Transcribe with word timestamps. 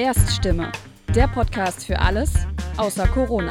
Erststimme, 0.00 0.70
der 1.12 1.26
Podcast 1.26 1.84
für 1.84 1.98
alles 1.98 2.32
außer 2.76 3.08
Corona. 3.08 3.50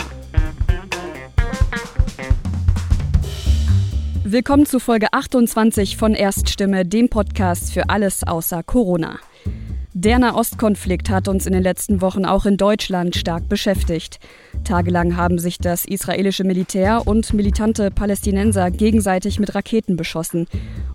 Willkommen 4.23 4.65
zu 4.65 4.79
Folge 4.79 5.11
28 5.11 5.97
von 5.97 6.13
Erststimme, 6.13 6.85
dem 6.85 7.09
Podcast 7.09 7.73
für 7.73 7.89
alles 7.89 8.23
außer 8.23 8.63
Corona. 8.63 9.19
Der 9.99 10.19
Nahostkonflikt 10.19 11.09
hat 11.09 11.27
uns 11.27 11.47
in 11.47 11.53
den 11.53 11.63
letzten 11.63 12.01
Wochen 12.01 12.23
auch 12.23 12.45
in 12.45 12.55
Deutschland 12.55 13.15
stark 13.15 13.49
beschäftigt. 13.49 14.19
Tagelang 14.63 15.17
haben 15.17 15.39
sich 15.39 15.57
das 15.57 15.85
israelische 15.85 16.43
Militär 16.43 17.07
und 17.07 17.33
militante 17.33 17.89
Palästinenser 17.89 18.69
gegenseitig 18.69 19.39
mit 19.39 19.55
Raketen 19.55 19.95
beschossen. 19.95 20.45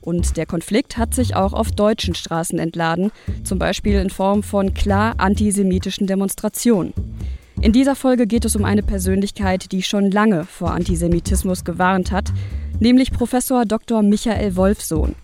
Und 0.01 0.37
der 0.37 0.47
Konflikt 0.47 0.99
hat 0.99 1.15
sich 1.15 1.35
auch 1.35 1.53
auf 1.53 1.73
deutschen 1.73 2.15
Straßen 2.15 2.61
entladen, 2.61 3.11
zum 3.43 3.59
Beispiel 3.59 3.99
in 3.99 4.09
Form 4.09 4.45
von 4.45 4.73
klar 4.73 5.15
antisemitischen 5.19 6.07
Demonstrationen. 6.07 6.95
In 7.61 7.73
dieser 7.73 7.97
Folge 7.97 8.29
geht 8.29 8.45
es 8.45 8.55
um 8.55 8.65
eine 8.65 8.85
Persönlichkeit, 8.85 9.73
die 9.73 9.83
schon 9.83 10.13
lange 10.13 10.45
vor 10.45 10.71
Antisemitismus 10.71 11.65
gewarnt 11.65 12.13
hat, 12.13 12.33
nämlich 12.79 13.11
Professor 13.11 13.65
Dr. 13.65 14.01
Michael 14.03 14.55
Wolfsohn. 14.55 15.17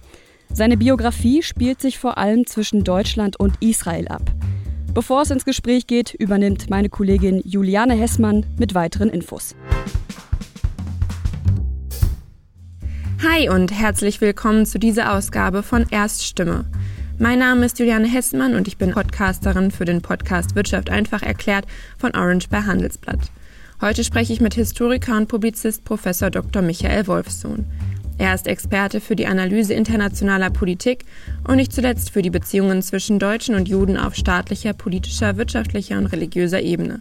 Seine 0.52 0.77
Biografie 0.77 1.43
spielt 1.43 1.80
sich 1.80 1.98
vor 1.98 2.19
allem 2.19 2.47
zwischen 2.47 2.83
Deutschland 2.83 3.38
und 3.38 3.55
Israel 3.61 4.09
ab. 4.09 4.23
Bevor 4.95 5.23
es 5.23 5.30
ins 5.30 5.45
Gespräch 5.45 5.87
geht, 5.87 6.15
übernimmt 6.15 6.71
meine 6.71 6.88
Kollegin 6.88 7.41
Juliane 7.45 7.95
Hessmann 7.95 8.47
mit 8.59 8.74
weiteren 8.74 9.11
Infos. 9.11 9.55
Hi 13.23 13.48
und 13.48 13.73
herzlich 13.73 14.21
willkommen 14.21 14.65
zu 14.65 14.79
dieser 14.79 15.15
Ausgabe 15.15 15.62
von 15.62 15.87
Erststimme. 15.91 16.65
Mein 17.19 17.41
Name 17.41 17.66
ist 17.66 17.79
Juliane 17.79 18.09
Hessmann 18.09 18.55
und 18.55 18.69
ich 18.69 18.79
bin 18.79 18.93
Podcasterin 18.93 19.71
für 19.71 19.85
den 19.85 20.02
Podcast 20.02 20.54
Wirtschaft 20.54 20.88
einfach 20.88 21.23
erklärt 21.23 21.66
von 21.99 22.15
Orange 22.16 22.49
bei 22.49 22.63
Handelsblatt. 22.63 23.30
Heute 23.80 24.02
spreche 24.02 24.32
ich 24.32 24.41
mit 24.41 24.54
Historiker 24.54 25.16
und 25.16 25.29
Publizist 25.29 25.85
Prof. 25.85 26.02
Dr. 26.02 26.63
Michael 26.63 27.07
Wolfsohn. 27.07 27.66
Er 28.19 28.35
ist 28.35 28.49
Experte 28.49 29.01
für 29.01 29.15
die 29.15 29.29
Analyse 29.29 29.74
internationaler 29.74 30.51
Politik 30.51 31.05
und 31.47 31.57
nicht 31.57 31.73
zuletzt 31.73 32.11
für 32.11 32.21
die 32.21 32.30
Beziehungen 32.30 32.83
zwischen 32.83 33.21
Deutschen 33.21 33.55
und 33.55 33.69
Juden 33.69 33.97
auf 33.97 34.16
staatlicher, 34.16 34.73
politischer, 34.73 35.37
wirtschaftlicher 35.37 35.97
und 35.97 36.07
religiöser 36.07 36.60
Ebene. 36.60 37.01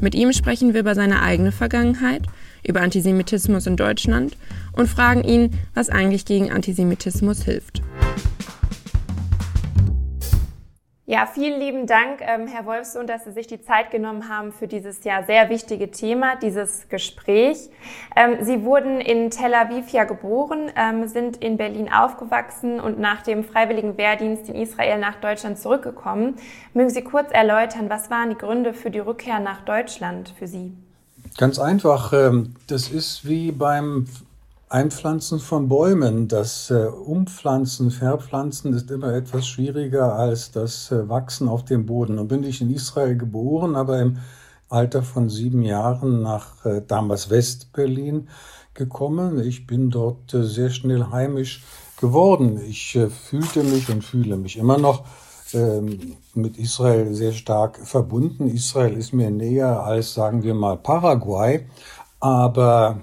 Mit 0.00 0.16
ihm 0.16 0.32
sprechen 0.32 0.74
wir 0.74 0.80
über 0.80 0.96
seine 0.96 1.22
eigene 1.22 1.52
Vergangenheit, 1.52 2.22
über 2.66 2.80
Antisemitismus 2.80 3.66
in 3.66 3.76
Deutschland 3.76 4.36
und 4.72 4.88
fragen 4.88 5.22
ihn, 5.22 5.50
was 5.74 5.88
eigentlich 5.88 6.24
gegen 6.24 6.50
Antisemitismus 6.50 7.44
hilft. 7.44 7.80
Ja, 11.08 11.24
vielen 11.32 11.60
lieben 11.60 11.86
Dank, 11.86 12.20
ähm, 12.20 12.48
Herr 12.48 12.66
Wolfsohn, 12.66 13.06
dass 13.06 13.22
Sie 13.22 13.30
sich 13.30 13.46
die 13.46 13.62
Zeit 13.62 13.92
genommen 13.92 14.28
haben 14.28 14.50
für 14.50 14.66
dieses 14.66 15.04
ja 15.04 15.22
sehr 15.22 15.48
wichtige 15.50 15.92
Thema, 15.92 16.34
dieses 16.34 16.88
Gespräch. 16.88 17.70
Ähm, 18.16 18.38
Sie 18.40 18.64
wurden 18.64 19.00
in 19.00 19.30
Tel 19.30 19.54
Aviv 19.54 19.90
ja 19.90 20.02
geboren, 20.02 20.68
ähm, 20.74 21.06
sind 21.06 21.36
in 21.36 21.58
Berlin 21.58 21.88
aufgewachsen 21.92 22.80
und 22.80 22.98
nach 22.98 23.22
dem 23.22 23.44
Freiwilligen 23.44 23.96
Wehrdienst 23.96 24.48
in 24.48 24.56
Israel 24.56 24.98
nach 24.98 25.14
Deutschland 25.14 25.60
zurückgekommen. 25.60 26.34
Mögen 26.74 26.90
Sie 26.90 27.02
kurz 27.02 27.30
erläutern, 27.30 27.88
was 27.88 28.10
waren 28.10 28.30
die 28.30 28.36
Gründe 28.36 28.74
für 28.74 28.90
die 28.90 28.98
Rückkehr 28.98 29.38
nach 29.38 29.60
Deutschland 29.60 30.34
für 30.36 30.48
Sie? 30.48 30.72
Ganz 31.38 31.60
einfach. 31.60 32.12
Ähm, 32.14 32.56
das 32.66 32.88
ist 32.88 33.28
wie 33.28 33.52
beim 33.52 34.08
Einpflanzen 34.68 35.38
von 35.38 35.68
Bäumen. 35.68 36.26
Das 36.26 36.70
äh, 36.70 36.86
Umpflanzen, 36.86 37.92
Verpflanzen 37.92 38.72
ist 38.72 38.90
immer 38.90 39.14
etwas 39.14 39.46
schwieriger 39.46 40.14
als 40.14 40.50
das 40.50 40.90
äh, 40.90 41.08
Wachsen 41.08 41.48
auf 41.48 41.64
dem 41.64 41.86
Boden. 41.86 42.18
Und 42.18 42.28
bin 42.28 42.42
ich 42.42 42.60
in 42.60 42.74
Israel 42.74 43.16
geboren, 43.16 43.76
aber 43.76 44.00
im 44.00 44.18
Alter 44.68 45.04
von 45.04 45.28
sieben 45.28 45.62
Jahren 45.62 46.20
nach 46.20 46.66
äh, 46.66 46.82
damals 46.84 47.30
Westberlin 47.30 48.28
gekommen. 48.74 49.40
Ich 49.40 49.68
bin 49.68 49.90
dort 49.90 50.32
sehr 50.32 50.70
schnell 50.70 51.06
heimisch 51.12 51.64
geworden. 52.00 52.60
Ich 52.66 52.98
fühlte 53.08 53.62
mich 53.62 53.88
und 53.88 54.02
fühle 54.02 54.36
mich 54.36 54.58
immer 54.58 54.78
noch 54.78 55.04
ähm, 55.54 56.16
mit 56.34 56.58
Israel 56.58 57.14
sehr 57.14 57.32
stark 57.32 57.78
verbunden. 57.86 58.48
Israel 58.48 58.94
ist 58.96 59.12
mir 59.12 59.30
näher 59.30 59.84
als, 59.84 60.14
sagen 60.14 60.42
wir 60.42 60.54
mal, 60.54 60.76
Paraguay. 60.76 61.64
Aber 62.18 63.00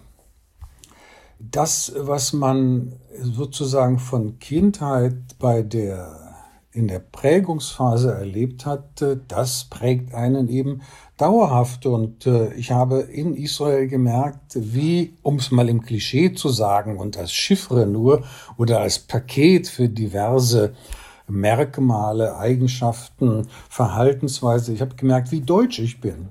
das, 1.51 1.93
was 1.97 2.33
man 2.33 2.93
sozusagen 3.21 3.99
von 3.99 4.39
Kindheit 4.39 5.15
bei 5.39 5.61
der 5.61 6.23
in 6.73 6.87
der 6.87 6.99
Prägungsphase 6.99 8.11
erlebt 8.11 8.65
hat, 8.65 9.05
das 9.27 9.65
prägt 9.65 10.13
einen 10.15 10.49
eben 10.49 10.81
dauerhaft. 11.17 11.85
Und 11.85 12.25
äh, 12.25 12.51
ich 12.55 12.71
habe 12.71 13.01
in 13.01 13.35
Israel 13.35 13.87
gemerkt, 13.87 14.55
wie, 14.55 15.13
um 15.21 15.35
es 15.35 15.51
mal 15.51 15.69
im 15.69 15.83
Klischee 15.83 16.33
zu 16.33 16.49
sagen 16.49 16.97
und 16.97 17.15
als 17.15 17.31
Chiffre 17.31 17.85
nur 17.85 18.23
oder 18.57 18.79
als 18.79 18.97
Paket 18.97 19.67
für 19.67 19.87
diverse 19.87 20.73
Merkmale, 21.27 22.37
Eigenschaften, 22.37 23.47
Verhaltensweise, 23.69 24.73
ich 24.73 24.81
habe 24.81 24.95
gemerkt, 24.95 25.31
wie 25.31 25.41
deutsch 25.41 25.77
ich 25.77 26.01
bin. 26.01 26.29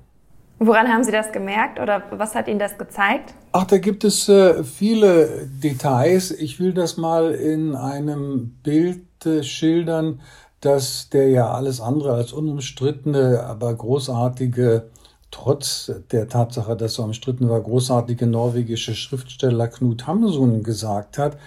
Woran 0.65 0.87
haben 0.87 1.03
Sie 1.03 1.11
das 1.11 1.33
gemerkt 1.33 1.77
oder 1.79 2.03
was 2.11 2.35
hat 2.35 2.47
Ihnen 2.47 2.59
das 2.59 2.77
gezeigt? 2.77 3.33
Ach, 3.51 3.65
da 3.65 3.77
gibt 3.79 4.05
es 4.05 4.29
äh, 4.29 4.63
viele 4.63 5.47
Details. 5.47 6.31
Ich 6.31 6.59
will 6.59 6.73
das 6.73 6.95
mal 6.95 7.31
in 7.31 7.75
einem 7.75 8.57
Bild 8.63 9.25
äh, 9.25 9.43
schildern, 9.43 10.21
dass 10.61 11.09
der 11.09 11.27
ja 11.27 11.51
alles 11.51 11.81
andere 11.81 12.13
als 12.13 12.31
unumstrittene, 12.31 13.43
aber 13.43 13.73
großartige, 13.73 14.89
trotz 15.31 15.91
der 16.11 16.29
Tatsache, 16.29 16.77
dass 16.77 16.97
er 16.97 17.03
umstritten 17.03 17.49
war, 17.49 17.59
großartige 17.59 18.25
norwegische 18.25 18.95
Schriftsteller 18.95 19.67
Knut 19.67 20.07
Hamsun 20.07 20.63
gesagt 20.63 21.17
hat. 21.17 21.37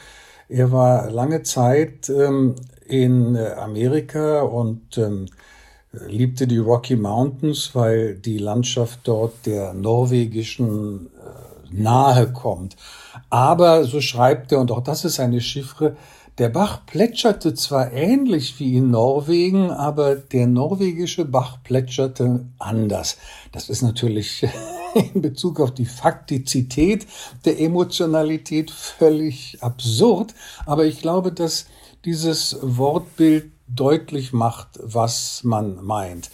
Er 0.50 0.72
war 0.72 1.10
lange 1.10 1.43
Zeit 1.43 2.10
ähm, 2.10 2.54
in 2.87 3.34
äh, 3.34 3.53
Amerika 3.53 4.43
und 4.43 4.98
ähm, 4.98 5.27
liebte 6.09 6.47
die 6.47 6.59
Rocky 6.59 6.97
Mountains, 6.97 7.71
weil 7.75 8.15
die 8.15 8.39
Landschaft 8.39 9.01
dort 9.05 9.47
der 9.47 9.75
norwegischen 9.75 11.07
äh, 11.07 11.83
nahe 11.83 12.33
kommt. 12.33 12.77
Aber, 13.31 13.84
so 13.84 14.01
schreibt 14.01 14.53
er, 14.53 14.61
und 14.61 14.71
auch 14.71 14.83
das 14.83 15.05
ist 15.05 15.21
eine 15.21 15.41
Chiffre, 15.41 15.97
der 16.39 16.51
Bach 16.51 16.84
plätscherte 16.84 17.55
zwar 17.55 17.93
ähnlich 17.93 18.61
wie 18.61 18.77
in 18.77 18.91
Norwegen, 18.91 19.71
aber 19.71 20.17
der 20.17 20.47
norwegische 20.47 21.25
Bach 21.25 21.62
plätscherte 21.65 22.45
anders. 22.59 23.17
Das 23.53 23.71
ist 23.71 23.81
natürlich 23.81 24.47
in 25.15 25.23
Bezug 25.23 25.61
auf 25.61 25.73
die 25.73 25.87
Faktizität 25.87 27.07
der 27.47 27.59
Emotionalität 27.59 28.71
völlig 28.71 29.57
absurd, 29.63 30.34
aber 30.67 30.84
ich 30.84 31.01
glaube, 31.01 31.33
dass 31.33 31.69
dieses 32.05 32.59
Wortbild 32.61 33.51
deutlich 33.69 34.32
macht, 34.32 34.78
was 34.82 35.43
man 35.44 35.84
meint. 35.84 36.31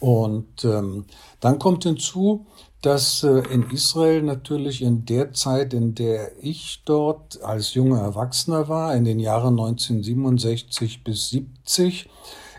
Und 0.00 0.64
ähm, 0.64 1.06
dann 1.40 1.58
kommt 1.58 1.84
hinzu, 1.84 2.46
dass 2.82 3.24
äh, 3.24 3.42
in 3.52 3.70
Israel 3.70 4.22
natürlich 4.22 4.82
in 4.82 5.04
der 5.04 5.32
Zeit, 5.32 5.74
in 5.74 5.94
der 5.94 6.30
ich 6.40 6.82
dort 6.84 7.42
als 7.42 7.74
junger 7.74 8.00
Erwachsener 8.00 8.68
war, 8.68 8.94
in 8.94 9.04
den 9.04 9.18
Jahren 9.18 9.58
1967 9.58 11.02
bis 11.02 11.30
70, 11.30 12.08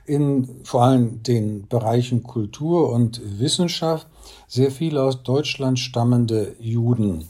in 0.06 0.62
vor 0.63 0.84
allem 0.84 1.24
den 1.24 1.68
Bereichen 1.68 2.24
Kultur 2.24 2.90
und 2.90 3.22
Wissenschaft 3.40 4.07
sehr 4.47 4.72
viele 4.72 5.03
aus 5.03 5.24
Deutschland 5.24 5.80
stammende 5.80 6.56
Juden 6.59 7.28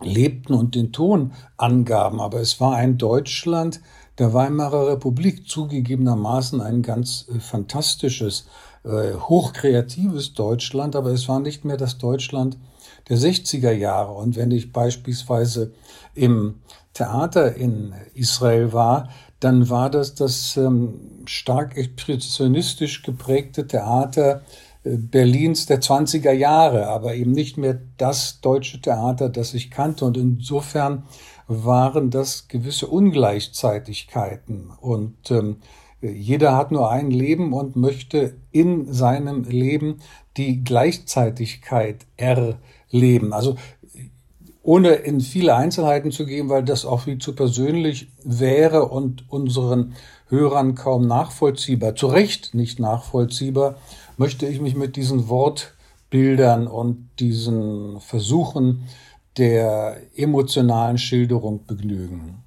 lebten 0.00 0.54
und 0.54 0.74
den 0.74 0.92
Ton 0.92 1.32
angaben. 1.56 2.20
Aber 2.20 2.40
es 2.40 2.60
war 2.60 2.76
ein 2.76 2.96
Deutschland, 2.96 3.80
der 4.18 4.32
Weimarer 4.32 4.88
Republik 4.88 5.48
zugegebenermaßen 5.48 6.60
ein 6.60 6.82
ganz 6.82 7.26
äh, 7.34 7.40
fantastisches, 7.40 8.46
äh, 8.84 9.14
hochkreatives 9.14 10.34
Deutschland, 10.34 10.96
aber 10.96 11.10
es 11.10 11.28
war 11.28 11.40
nicht 11.40 11.64
mehr 11.64 11.76
das 11.76 11.98
Deutschland 11.98 12.56
der 13.08 13.18
60er 13.18 13.72
Jahre. 13.72 14.12
Und 14.12 14.36
wenn 14.36 14.50
ich 14.50 14.72
beispielsweise 14.72 15.72
im 16.14 16.60
Theater 16.94 17.54
in 17.54 17.92
Israel 18.14 18.72
war, 18.72 19.10
dann 19.40 19.68
war 19.68 19.90
das 19.90 20.14
das 20.14 20.56
ähm, 20.56 21.22
stark 21.26 21.76
expressionistisch 21.76 23.02
geprägte 23.02 23.66
Theater 23.66 24.42
äh, 24.82 24.96
Berlins 24.96 25.66
der 25.66 25.80
20er 25.80 26.32
Jahre, 26.32 26.86
aber 26.86 27.14
eben 27.14 27.32
nicht 27.32 27.58
mehr 27.58 27.78
das 27.98 28.40
deutsche 28.40 28.80
Theater, 28.80 29.28
das 29.28 29.52
ich 29.52 29.70
kannte. 29.70 30.04
Und 30.06 30.16
insofern 30.16 31.04
waren 31.48 32.10
das 32.10 32.48
gewisse 32.48 32.86
Ungleichzeitigkeiten. 32.88 34.70
Und 34.80 35.30
ähm, 35.30 35.56
jeder 36.00 36.56
hat 36.56 36.72
nur 36.72 36.90
ein 36.90 37.10
Leben 37.10 37.52
und 37.52 37.76
möchte 37.76 38.36
in 38.52 38.92
seinem 38.92 39.44
Leben 39.44 40.00
die 40.36 40.62
Gleichzeitigkeit 40.62 42.06
erleben. 42.16 43.32
Also 43.32 43.56
ohne 44.62 44.94
in 44.94 45.20
viele 45.20 45.54
Einzelheiten 45.54 46.10
zu 46.10 46.26
gehen, 46.26 46.48
weil 46.48 46.64
das 46.64 46.84
auch 46.84 47.02
viel 47.02 47.18
zu 47.18 47.34
persönlich 47.34 48.08
wäre 48.24 48.86
und 48.86 49.24
unseren 49.30 49.94
Hörern 50.28 50.74
kaum 50.74 51.06
nachvollziehbar, 51.06 51.94
zu 51.94 52.08
Recht 52.08 52.52
nicht 52.52 52.80
nachvollziehbar, 52.80 53.76
möchte 54.16 54.46
ich 54.46 54.60
mich 54.60 54.74
mit 54.74 54.96
diesen 54.96 55.28
Wortbildern 55.28 56.66
und 56.66 57.08
diesen 57.20 58.00
Versuchen 58.00 58.88
der 59.38 59.96
emotionalen 60.14 60.98
Schilderung 60.98 61.66
begnügen. 61.66 62.42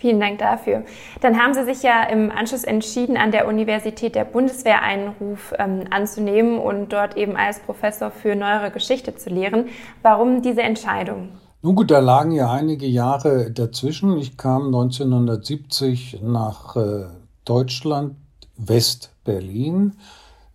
Vielen 0.00 0.18
Dank 0.18 0.38
dafür. 0.38 0.84
Dann 1.20 1.38
haben 1.38 1.52
Sie 1.52 1.64
sich 1.64 1.82
ja 1.82 2.04
im 2.04 2.30
Anschluss 2.30 2.64
entschieden, 2.64 3.18
an 3.18 3.32
der 3.32 3.46
Universität 3.46 4.14
der 4.14 4.24
Bundeswehr 4.24 4.82
einen 4.82 5.08
Ruf 5.20 5.52
ähm, 5.58 5.84
anzunehmen 5.90 6.58
und 6.58 6.90
dort 6.90 7.18
eben 7.18 7.36
als 7.36 7.60
Professor 7.60 8.10
für 8.10 8.34
neuere 8.34 8.70
Geschichte 8.70 9.14
zu 9.14 9.28
lehren. 9.28 9.66
Warum 10.00 10.40
diese 10.40 10.62
Entscheidung? 10.62 11.28
Nun 11.60 11.74
gut, 11.74 11.90
da 11.90 11.98
lagen 11.98 12.32
ja 12.32 12.50
einige 12.50 12.86
Jahre 12.86 13.50
dazwischen. 13.50 14.16
Ich 14.16 14.38
kam 14.38 14.66
1970 14.66 16.20
nach 16.22 16.76
äh, 16.76 17.04
Deutschland, 17.44 18.16
West-Berlin, 18.56 19.96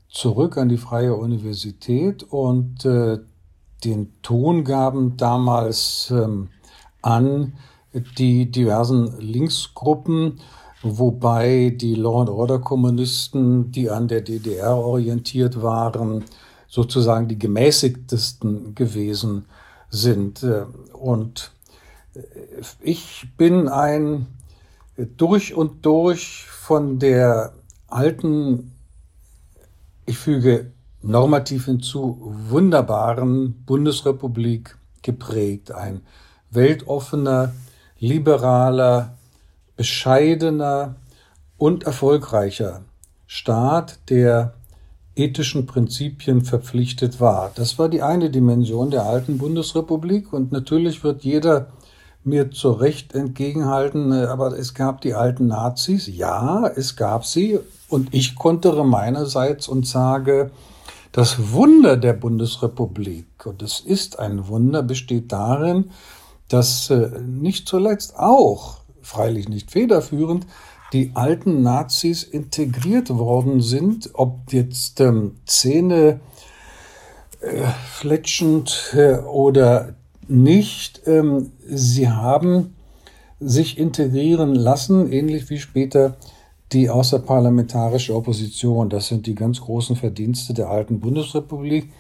zurück 0.10 0.58
an 0.58 0.70
die 0.70 0.78
Freie 0.78 1.14
Universität 1.14 2.24
und 2.24 2.84
äh, 2.86 3.20
den 3.86 4.14
Ton 4.22 4.64
gaben 4.64 5.18
damals 5.18 6.12
ähm, 6.12 6.50
an, 7.02 7.54
die 8.18 8.52
diversen 8.52 9.20
Linksgruppen, 9.20 10.42
wobei 10.82 11.74
die 11.76 11.96
Law 11.96 12.22
and 12.22 12.30
Order 12.30 12.60
Kommunisten, 12.60 13.72
die 13.72 13.90
an 13.90 14.08
der 14.08 14.22
DDR 14.22 14.76
orientiert 14.76 15.62
waren, 15.62 16.26
sozusagen 16.68 17.28
die 17.28 17.40
gemäßigtesten 17.40 18.76
gewesen 18.76 19.46
sind. 19.90 20.46
Und 20.92 21.52
ich 22.82 23.28
bin 23.38 23.70
ein 23.70 24.28
durch 25.18 25.54
und 25.54 25.86
durch 25.86 26.46
von 26.46 27.00
der 27.00 27.54
alten, 27.88 28.72
ich 30.06 30.18
füge 30.18 30.72
normativ 31.06 31.66
hinzu, 31.66 32.34
wunderbaren 32.50 33.64
Bundesrepublik 33.66 34.78
geprägt. 35.02 35.72
Ein 35.72 36.02
weltoffener, 36.50 37.54
liberaler, 38.00 39.16
bescheidener 39.76 40.96
und 41.58 41.84
erfolgreicher 41.84 42.82
Staat, 43.28 44.00
der 44.10 44.54
ethischen 45.16 45.66
Prinzipien 45.66 46.44
verpflichtet 46.44 47.22
war. 47.22 47.52
Das 47.56 47.80
war 47.80 47.88
die 47.88 48.02
eine 48.02 48.30
Dimension 48.30 48.92
der 48.92 49.06
alten 49.06 49.38
Bundesrepublik 49.38 50.34
und 50.34 50.52
natürlich 50.52 51.04
wird 51.04 51.24
jeder 51.24 51.68
mir 52.24 52.52
zu 52.52 52.72
Recht 52.72 53.14
entgegenhalten, 53.14 54.12
äh, 54.12 54.26
aber 54.26 54.58
es 54.58 54.74
gab 54.74 55.02
die 55.02 55.14
alten 55.14 55.48
Nazis, 55.48 56.08
ja, 56.08 56.68
es 56.68 56.96
gab 56.96 57.24
sie 57.24 57.60
und 57.88 58.14
ich 58.14 58.36
kontere 58.36 58.86
meinerseits 58.86 59.68
und 59.68 59.88
sage, 59.88 60.52
das 61.16 61.54
Wunder 61.54 61.96
der 61.96 62.12
Bundesrepublik, 62.12 63.46
und 63.46 63.62
es 63.62 63.80
ist 63.80 64.20
ein 64.20 64.50
Wunder, 64.50 64.84
besteht 64.84 65.32
darin, 65.32 65.92
dass 66.50 66.90
äh, 66.90 67.10
nicht 67.26 67.70
zuletzt 67.70 68.20
auch, 68.20 68.80
freilich 69.02 69.48
nicht 69.48 69.72
federführend, 69.72 70.46
die 70.92 71.12
alten 71.14 71.62
Nazis 71.62 72.24
integriert 72.24 73.10
worden 73.12 73.62
sind, 73.62 74.10
ob 74.12 74.52
jetzt 74.52 75.00
ähm, 75.00 75.38
Zähne 75.46 76.20
äh, 77.40 77.64
fletschend 77.94 78.94
äh, 78.94 79.20
oder 79.20 79.96
nicht. 80.28 81.04
Ähm, 81.06 81.54
sie 81.66 82.10
haben 82.10 82.76
sich 83.40 83.78
integrieren 83.78 84.54
lassen, 84.54 85.14
ähnlich 85.14 85.50
wie 85.50 85.60
später 85.60 86.18
die 86.72 86.90
außerparlamentarische 86.90 88.16
Opposition. 88.16 88.90
Das 88.90 89.08
sind 89.08 89.28
die 89.28 89.36
ganz 89.36 89.62
großen 89.62 89.96
Verdienste 89.96 90.54
der 90.54 90.70
alten 90.70 91.00
Bundesrepublik. 91.00 91.92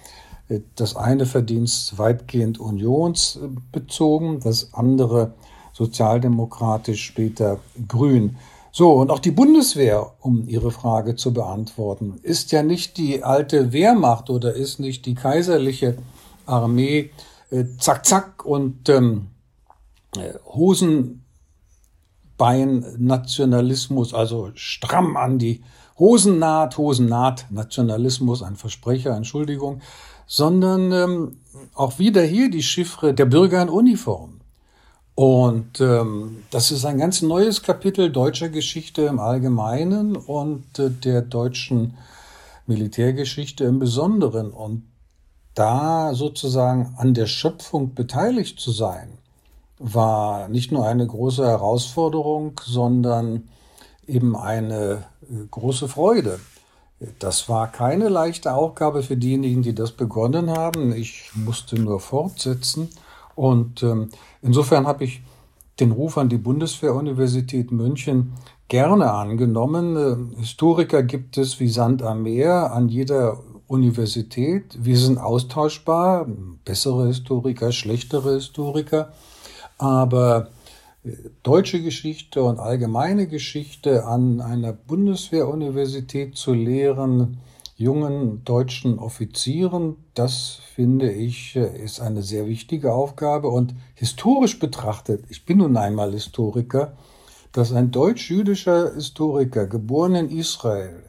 Das 0.75 0.95
eine 0.95 1.25
Verdienst 1.25 1.97
weitgehend 1.97 2.59
unionsbezogen, 2.59 4.39
das 4.41 4.73
andere 4.73 5.33
sozialdemokratisch, 5.73 7.03
später 7.03 7.59
grün. 7.87 8.37
So, 8.71 8.93
und 8.93 9.09
auch 9.09 9.19
die 9.19 9.31
Bundeswehr, 9.31 10.13
um 10.19 10.47
Ihre 10.47 10.71
Frage 10.71 11.15
zu 11.15 11.33
beantworten, 11.33 12.19
ist 12.23 12.51
ja 12.51 12.61
nicht 12.61 12.97
die 12.97 13.23
alte 13.23 13.71
Wehrmacht 13.71 14.29
oder 14.29 14.53
ist 14.53 14.79
nicht 14.79 15.05
die 15.05 15.15
kaiserliche 15.15 15.97
Armee, 16.45 17.11
äh, 17.51 17.63
zack, 17.79 18.05
zack 18.05 18.45
und 18.45 18.89
ähm, 18.89 19.27
äh, 20.17 20.33
Hosenbein-Nationalismus, 22.37 24.13
also 24.13 24.51
stramm 24.55 25.17
an 25.17 25.39
die 25.39 25.63
Hosen 25.97 26.39
naht, 26.39 26.77
Hosen 26.77 27.07
naht, 27.07 27.45
Nationalismus, 27.49 28.43
ein 28.43 28.57
Versprecher, 28.57 29.15
Entschuldigung, 29.15 29.81
sondern 30.27 30.91
ähm, 30.91 31.37
auch 31.73 31.99
wieder 31.99 32.23
hier 32.23 32.49
die 32.49 32.63
Chiffre 32.63 33.13
der 33.13 33.25
Bürger 33.25 33.61
in 33.61 33.69
Uniform. 33.69 34.41
Und 35.13 35.79
ähm, 35.79 36.43
das 36.51 36.71
ist 36.71 36.83
ein 36.83 36.97
ganz 36.97 37.21
neues 37.21 37.63
Kapitel 37.63 38.11
deutscher 38.11 38.49
Geschichte 38.49 39.03
im 39.03 39.19
Allgemeinen 39.19 40.17
und 40.17 40.77
äh, 40.77 40.89
der 40.89 41.21
deutschen 41.21 41.95
Militärgeschichte 42.67 43.63
im 43.63 43.79
Besonderen. 43.79 44.51
Und 44.51 44.83
da 45.53 46.13
sozusagen 46.13 46.95
an 46.97 47.13
der 47.13 47.27
Schöpfung 47.27 47.93
beteiligt 47.93 48.59
zu 48.59 48.71
sein, 48.71 49.07
war 49.77 50.47
nicht 50.47 50.71
nur 50.71 50.87
eine 50.87 51.05
große 51.05 51.45
Herausforderung, 51.45 52.59
sondern 52.63 53.49
eben 54.07 54.35
eine 54.35 55.05
äh, 55.23 55.45
große 55.49 55.87
Freude. 55.87 56.39
Das 57.19 57.49
war 57.49 57.71
keine 57.71 58.07
leichte 58.07 58.53
Aufgabe 58.53 59.03
für 59.03 59.17
diejenigen, 59.17 59.61
die 59.61 59.75
das 59.75 59.91
begonnen 59.91 60.49
haben. 60.49 60.93
Ich 60.95 61.31
musste 61.35 61.79
nur 61.79 61.99
fortsetzen. 61.99 62.89
Und 63.35 63.83
ähm, 63.83 64.09
insofern 64.41 64.87
habe 64.87 65.03
ich 65.03 65.21
den 65.79 65.91
Ruf 65.91 66.17
an 66.17 66.29
die 66.29 66.37
Bundeswehruniversität 66.37 67.71
München 67.71 68.33
gerne 68.69 69.11
angenommen. 69.11 70.33
Äh, 70.35 70.39
Historiker 70.39 71.03
gibt 71.03 71.37
es 71.37 71.59
wie 71.59 71.69
Sand 71.69 72.01
am 72.01 72.23
Meer 72.23 72.71
an 72.71 72.87
jeder 72.87 73.39
Universität. 73.67 74.77
Wir 74.79 74.97
sind 74.97 75.17
austauschbar, 75.17 76.27
bessere 76.63 77.07
Historiker, 77.07 77.71
schlechtere 77.71 78.35
Historiker. 78.35 79.11
Aber 79.77 80.49
deutsche 81.43 81.81
Geschichte 81.81 82.43
und 82.43 82.59
allgemeine 82.59 83.27
Geschichte 83.27 84.05
an 84.05 84.41
einer 84.41 84.73
Bundeswehruniversität 84.73 86.35
zu 86.35 86.53
lehren, 86.53 87.37
jungen 87.77 88.43
deutschen 88.45 88.99
Offizieren, 88.99 89.97
das 90.13 90.59
finde 90.73 91.11
ich, 91.11 91.55
ist 91.55 91.99
eine 91.99 92.23
sehr 92.23 92.47
wichtige 92.47 92.93
Aufgabe. 92.93 93.49
Und 93.49 93.75
historisch 93.93 94.59
betrachtet, 94.59 95.25
ich 95.29 95.45
bin 95.45 95.57
nun 95.57 95.75
einmal 95.77 96.11
Historiker, 96.11 96.93
dass 97.51 97.73
ein 97.73 97.91
deutsch-jüdischer 97.91 98.95
Historiker, 98.95 99.67
geboren 99.67 100.15
in 100.15 100.29
Israel, 100.29 101.03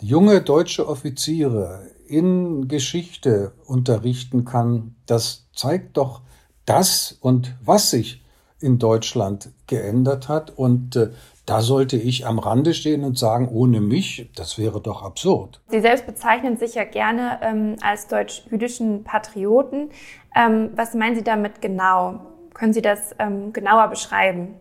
junge 0.00 0.40
deutsche 0.42 0.88
Offiziere 0.88 1.82
in 2.06 2.68
Geschichte 2.68 3.52
unterrichten 3.66 4.44
kann, 4.44 4.94
das 5.06 5.46
zeigt 5.54 5.96
doch 5.96 6.22
das 6.66 7.16
und 7.20 7.54
was 7.64 7.90
sich 7.90 8.22
in 8.60 8.78
Deutschland 8.78 9.50
geändert 9.66 10.28
hat. 10.28 10.52
Und 10.56 10.96
äh, 10.96 11.10
da 11.46 11.60
sollte 11.60 11.96
ich 11.96 12.26
am 12.26 12.38
Rande 12.38 12.74
stehen 12.74 13.04
und 13.04 13.18
sagen, 13.18 13.48
ohne 13.48 13.80
mich, 13.80 14.30
das 14.34 14.58
wäre 14.58 14.80
doch 14.80 15.02
absurd. 15.02 15.60
Sie 15.68 15.80
selbst 15.80 16.06
bezeichnen 16.06 16.56
sich 16.56 16.74
ja 16.74 16.84
gerne 16.84 17.38
ähm, 17.42 17.76
als 17.82 18.08
deutsch-jüdischen 18.08 19.04
Patrioten. 19.04 19.90
Ähm, 20.34 20.70
was 20.74 20.94
meinen 20.94 21.14
Sie 21.14 21.22
damit 21.22 21.62
genau? 21.62 22.20
Können 22.52 22.72
Sie 22.72 22.82
das 22.82 23.14
ähm, 23.18 23.52
genauer 23.52 23.88
beschreiben? 23.88 24.54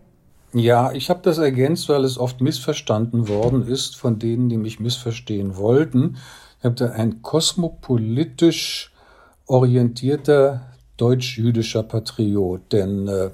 Ja, 0.53 0.91
ich 0.91 1.09
habe 1.09 1.21
das 1.23 1.37
ergänzt, 1.37 1.89
weil 1.89 2.05
es 2.05 2.17
oft 2.17 2.39
missverstanden 2.39 3.27
worden 3.27 3.67
ist 3.67 3.97
von 3.97 4.19
denen, 4.19 4.47
die 4.47 4.57
mich 4.57 4.79
missverstehen 4.79 5.57
wollten. 5.57 6.17
Ich 6.59 6.65
habe 6.65 6.75
da 6.75 6.91
ein 6.91 7.21
kosmopolitisch 7.21 8.93
orientierter 9.47 10.61
deutsch-jüdischer 10.97 11.83
Patriot, 11.83 12.71
denn 12.71 13.07
äh, 13.07 13.31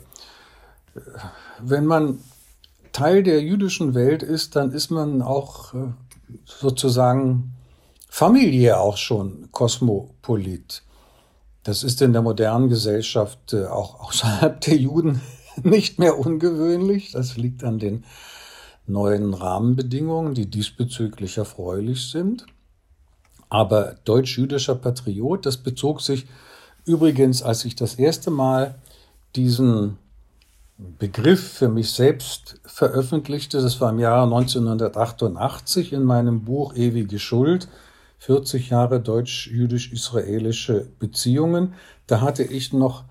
wenn 1.60 1.86
man 1.86 2.20
Teil 2.92 3.24
der 3.24 3.42
jüdischen 3.42 3.94
Welt 3.94 4.24
ist, 4.24 4.56
dann 4.56 4.72
ist 4.72 4.90
man 4.90 5.22
auch 5.22 5.74
äh, 5.74 5.88
sozusagen 6.46 7.54
familiär 8.08 8.82
auch 8.82 8.98
schon 8.98 9.50
Kosmopolit. 9.52 10.84
Das 11.64 11.84
ist 11.84 12.02
in 12.02 12.14
der 12.14 12.22
modernen 12.22 12.70
Gesellschaft 12.70 13.54
äh, 13.54 13.66
auch 13.66 14.08
außerhalb 14.08 14.60
der 14.62 14.76
Juden 14.76 15.22
nicht 15.64 16.00
mehr 16.00 16.18
ungewöhnlich. 16.18 17.12
Das 17.12 17.38
liegt 17.38 17.64
an 17.64 17.80
den 17.80 18.04
neuen 18.88 19.34
Rahmenbedingungen, 19.34 20.34
die 20.34 20.50
diesbezüglich 20.50 21.38
erfreulich 21.38 22.10
sind. 22.10 22.46
Aber 23.50 23.96
deutsch-jüdischer 24.06 24.76
Patriot, 24.76 25.46
das 25.46 25.58
bezog 25.58 26.02
sich 26.02 26.26
übrigens, 26.86 27.42
als 27.44 27.66
ich 27.66 27.76
das 27.76 27.96
erste 27.96 28.32
Mal 28.32 28.76
diesen 29.36 29.98
Begriff 30.98 31.54
für 31.54 31.70
mich 31.70 31.92
selbst 31.92 32.60
veröffentlichte. 32.66 33.62
Das 33.62 33.80
war 33.82 33.92
im 33.92 34.00
Jahr 34.00 34.24
1988 34.24 35.94
in 35.94 36.04
meinem 36.04 36.44
Buch 36.44 36.76
Ewige 36.76 37.20
Schuld. 37.20 37.68
40 38.20 38.70
Jahre 38.70 39.00
deutsch-jüdisch-israelische 39.00 40.88
Beziehungen. 41.00 41.74
Da 42.08 42.22
hatte 42.22 42.44
ich 42.44 42.72
noch 42.72 43.04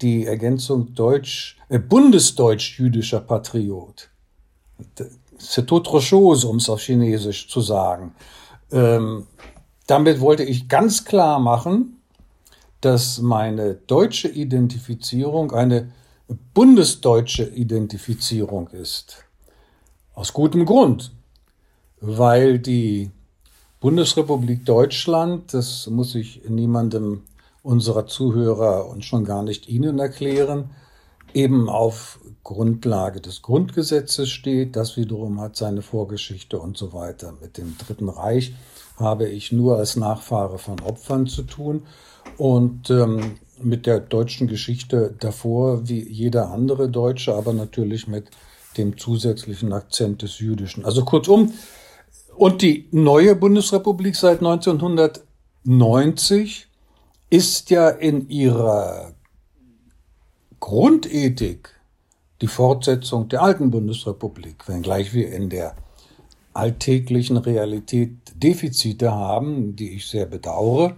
die 0.00 0.26
Ergänzung 0.26 0.94
deutsch, 0.94 1.58
äh, 1.68 1.78
bundesdeutsch-jüdischer 1.78 3.20
Patriot. 3.20 4.08
C'est 5.38 5.70
autre 5.72 6.00
chose, 6.00 6.46
um 6.48 6.56
es 6.56 6.68
auf 6.68 6.80
Chinesisch 6.80 7.48
zu 7.48 7.60
sagen. 7.60 8.14
Ähm, 8.72 9.26
damit 9.86 10.20
wollte 10.20 10.44
ich 10.44 10.68
ganz 10.68 11.04
klar 11.04 11.38
machen, 11.38 11.99
dass 12.80 13.20
meine 13.20 13.74
deutsche 13.74 14.28
Identifizierung 14.28 15.52
eine 15.52 15.92
bundesdeutsche 16.54 17.44
Identifizierung 17.44 18.68
ist. 18.68 19.24
Aus 20.14 20.32
gutem 20.32 20.64
Grund, 20.64 21.12
weil 22.00 22.58
die 22.58 23.10
Bundesrepublik 23.80 24.64
Deutschland, 24.64 25.54
das 25.54 25.86
muss 25.86 26.14
ich 26.14 26.42
niemandem 26.48 27.22
unserer 27.62 28.06
Zuhörer 28.06 28.88
und 28.88 29.04
schon 29.04 29.24
gar 29.24 29.42
nicht 29.42 29.68
Ihnen 29.68 29.98
erklären, 29.98 30.70
eben 31.34 31.68
auf 31.68 32.18
Grundlage 32.42 33.20
des 33.20 33.42
Grundgesetzes 33.42 34.28
steht. 34.30 34.76
Das 34.76 34.96
wiederum 34.96 35.40
hat 35.40 35.56
seine 35.56 35.82
Vorgeschichte 35.82 36.58
und 36.58 36.76
so 36.76 36.92
weiter. 36.92 37.34
Mit 37.40 37.58
dem 37.58 37.76
Dritten 37.78 38.08
Reich 38.08 38.54
habe 38.96 39.28
ich 39.28 39.52
nur 39.52 39.78
als 39.78 39.96
Nachfahre 39.96 40.58
von 40.58 40.80
Opfern 40.80 41.26
zu 41.26 41.42
tun 41.42 41.84
und 42.40 42.88
ähm, 42.88 43.34
mit 43.62 43.84
der 43.84 44.00
deutschen 44.00 44.48
Geschichte 44.48 45.14
davor 45.20 45.86
wie 45.86 46.08
jeder 46.08 46.50
andere 46.50 46.88
Deutsche, 46.88 47.34
aber 47.34 47.52
natürlich 47.52 48.08
mit 48.08 48.30
dem 48.78 48.96
zusätzlichen 48.96 49.74
Akzent 49.74 50.22
des 50.22 50.38
Jüdischen. 50.38 50.86
Also 50.86 51.04
kurzum, 51.04 51.52
und 52.34 52.62
die 52.62 52.88
neue 52.92 53.36
Bundesrepublik 53.36 54.16
seit 54.16 54.38
1990 54.38 56.66
ist 57.28 57.68
ja 57.68 57.90
in 57.90 58.30
ihrer 58.30 59.12
Grundethik 60.60 61.78
die 62.40 62.46
Fortsetzung 62.46 63.28
der 63.28 63.42
alten 63.42 63.70
Bundesrepublik, 63.70 64.66
wenngleich 64.66 65.12
wir 65.12 65.30
in 65.30 65.50
der 65.50 65.76
alltäglichen 66.54 67.36
Realität 67.36 68.16
Defizite 68.34 69.12
haben, 69.12 69.76
die 69.76 69.90
ich 69.90 70.06
sehr 70.06 70.24
bedauere. 70.24 70.96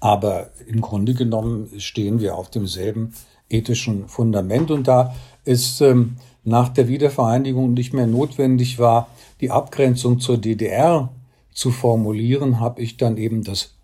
Aber 0.00 0.50
im 0.66 0.80
Grunde 0.80 1.14
genommen 1.14 1.68
stehen 1.78 2.20
wir 2.20 2.36
auf 2.36 2.50
demselben 2.50 3.14
ethischen 3.48 4.08
Fundament 4.08 4.70
und 4.70 4.86
da 4.86 5.14
ist 5.44 5.80
ähm, 5.80 6.16
nach 6.44 6.68
der 6.68 6.88
Wiedervereinigung 6.88 7.72
nicht 7.74 7.92
mehr 7.92 8.06
notwendig 8.06 8.78
war, 8.78 9.08
die 9.40 9.50
Abgrenzung 9.50 10.20
zur 10.20 10.38
DDR 10.38 11.10
zu 11.52 11.70
formulieren, 11.70 12.60
habe 12.60 12.82
ich 12.82 12.96
dann 12.96 13.16
eben 13.16 13.42
das, 13.42 13.74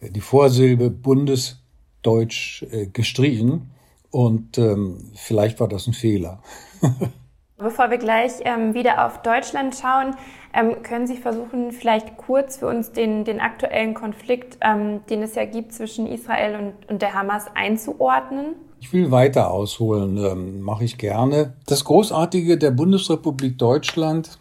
äh, 0.00 0.10
die 0.10 0.20
Vorsilbe 0.20 0.90
Bundesdeutsch 0.90 2.64
äh, 2.70 2.86
gestrichen 2.86 3.70
und 4.10 4.58
ähm, 4.58 5.12
vielleicht 5.14 5.60
war 5.60 5.68
das 5.68 5.86
ein 5.86 5.94
Fehler. 5.94 6.42
Bevor 7.56 7.90
wir 7.90 7.98
gleich 7.98 8.32
ähm, 8.44 8.74
wieder 8.74 9.06
auf 9.06 9.22
Deutschland 9.22 9.74
schauen, 9.74 10.14
ähm, 10.54 10.82
können 10.82 11.06
Sie 11.06 11.16
versuchen, 11.16 11.72
vielleicht 11.72 12.16
kurz 12.16 12.58
für 12.58 12.68
uns 12.68 12.92
den, 12.92 13.24
den 13.24 13.40
aktuellen 13.40 13.94
Konflikt, 13.94 14.58
ähm, 14.60 15.00
den 15.10 15.22
es 15.22 15.34
ja 15.34 15.44
gibt 15.44 15.72
zwischen 15.72 16.06
Israel 16.06 16.60
und, 16.60 16.90
und 16.90 17.02
der 17.02 17.14
Hamas, 17.14 17.46
einzuordnen? 17.54 18.54
Ich 18.80 18.92
will 18.92 19.10
weiter 19.10 19.50
ausholen, 19.50 20.16
ähm, 20.18 20.60
mache 20.60 20.84
ich 20.84 20.98
gerne. 20.98 21.54
Das 21.66 21.84
Großartige 21.84 22.58
der 22.58 22.70
Bundesrepublik 22.70 23.58
Deutschland 23.58 24.38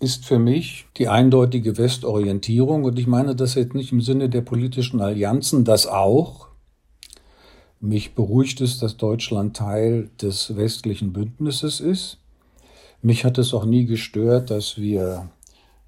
ist 0.00 0.24
für 0.24 0.38
mich 0.38 0.86
die 0.96 1.08
eindeutige 1.08 1.78
Westorientierung. 1.78 2.84
Und 2.84 2.98
ich 2.98 3.06
meine 3.06 3.34
das 3.34 3.54
jetzt 3.54 3.74
nicht 3.74 3.92
im 3.92 4.00
Sinne 4.00 4.28
der 4.28 4.42
politischen 4.42 5.00
Allianzen, 5.00 5.64
das 5.64 5.86
auch. 5.86 6.48
Mich 7.80 8.14
beruhigt 8.14 8.60
es, 8.60 8.78
dass 8.78 8.96
Deutschland 8.96 9.56
Teil 9.56 10.10
des 10.20 10.56
westlichen 10.56 11.12
Bündnisses 11.12 11.80
ist. 11.80 12.18
Mich 13.02 13.24
hat 13.24 13.38
es 13.38 13.54
auch 13.54 13.64
nie 13.64 13.84
gestört, 13.84 14.50
dass 14.50 14.78
wir 14.78 15.28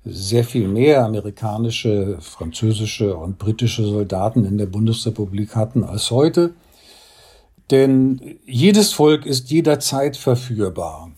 sehr 0.05 0.45
viel 0.45 0.69
mehr 0.69 1.05
amerikanische, 1.05 2.19
französische 2.21 3.17
und 3.17 3.38
britische 3.38 3.85
Soldaten 3.85 4.45
in 4.45 4.59
der 4.59 4.67
Bundesrepublik 4.67 5.55
hatten 5.57 5.85
als 5.85 6.11
heute. 6.11 6.55
Denn 7.71 8.38
jedes 8.47 8.93
Volk 8.93 9.26
ist 9.26 9.50
jederzeit 9.50 10.17
verführbar. 10.17 11.11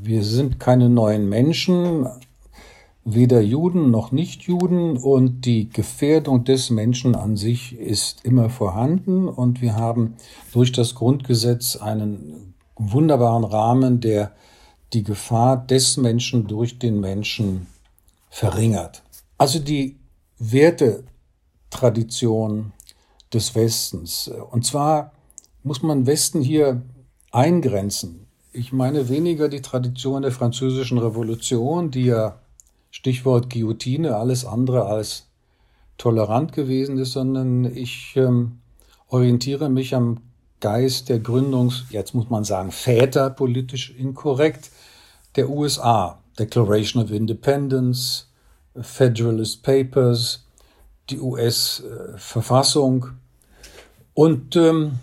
Wir 0.00 0.22
sind 0.22 0.60
keine 0.60 0.88
neuen 0.88 1.28
Menschen, 1.28 2.06
weder 3.04 3.40
Juden 3.40 3.90
noch 3.90 4.12
Nichtjuden 4.12 4.96
und 4.96 5.44
die 5.44 5.68
Gefährdung 5.68 6.44
des 6.44 6.70
Menschen 6.70 7.16
an 7.16 7.36
sich 7.36 7.76
ist 7.78 8.24
immer 8.24 8.48
vorhanden 8.48 9.28
und 9.28 9.60
wir 9.60 9.74
haben 9.74 10.14
durch 10.52 10.70
das 10.70 10.94
Grundgesetz 10.94 11.76
einen 11.76 12.54
wunderbaren 12.76 13.44
Rahmen, 13.44 14.00
der 14.00 14.32
die 14.92 15.02
Gefahr 15.02 15.56
des 15.56 15.96
Menschen 15.96 16.46
durch 16.46 16.78
den 16.78 17.00
Menschen 17.00 17.66
verringert. 18.28 19.02
Also 19.38 19.58
die 19.58 19.96
Wertetradition 20.38 22.72
des 23.32 23.54
Westens. 23.54 24.30
Und 24.50 24.66
zwar 24.66 25.12
muss 25.62 25.82
man 25.82 26.06
Westen 26.06 26.42
hier 26.42 26.82
eingrenzen. 27.30 28.26
Ich 28.52 28.72
meine 28.72 29.08
weniger 29.08 29.48
die 29.48 29.62
Tradition 29.62 30.22
der 30.22 30.32
französischen 30.32 30.98
Revolution, 30.98 31.90
die 31.90 32.04
ja 32.04 32.38
Stichwort 32.90 33.48
Guillotine 33.48 34.16
alles 34.16 34.44
andere 34.44 34.84
als 34.84 35.28
tolerant 35.96 36.52
gewesen 36.52 36.98
ist, 36.98 37.12
sondern 37.12 37.64
ich 37.64 38.12
ähm, 38.16 38.58
orientiere 39.08 39.70
mich 39.70 39.94
am 39.94 40.20
Geist 40.62 41.10
der 41.10 41.18
Gründungs, 41.18 41.84
jetzt 41.90 42.14
muss 42.14 42.30
man 42.30 42.44
sagen, 42.44 42.70
Väter 42.70 43.28
politisch 43.28 43.94
inkorrekt, 43.98 44.70
der 45.36 45.50
USA. 45.50 46.18
Declaration 46.38 47.02
of 47.02 47.10
Independence, 47.10 48.28
Federalist 48.80 49.62
Papers, 49.62 50.46
die 51.10 51.20
US-Verfassung. 51.20 53.08
Und 54.14 54.56
ähm, 54.56 54.98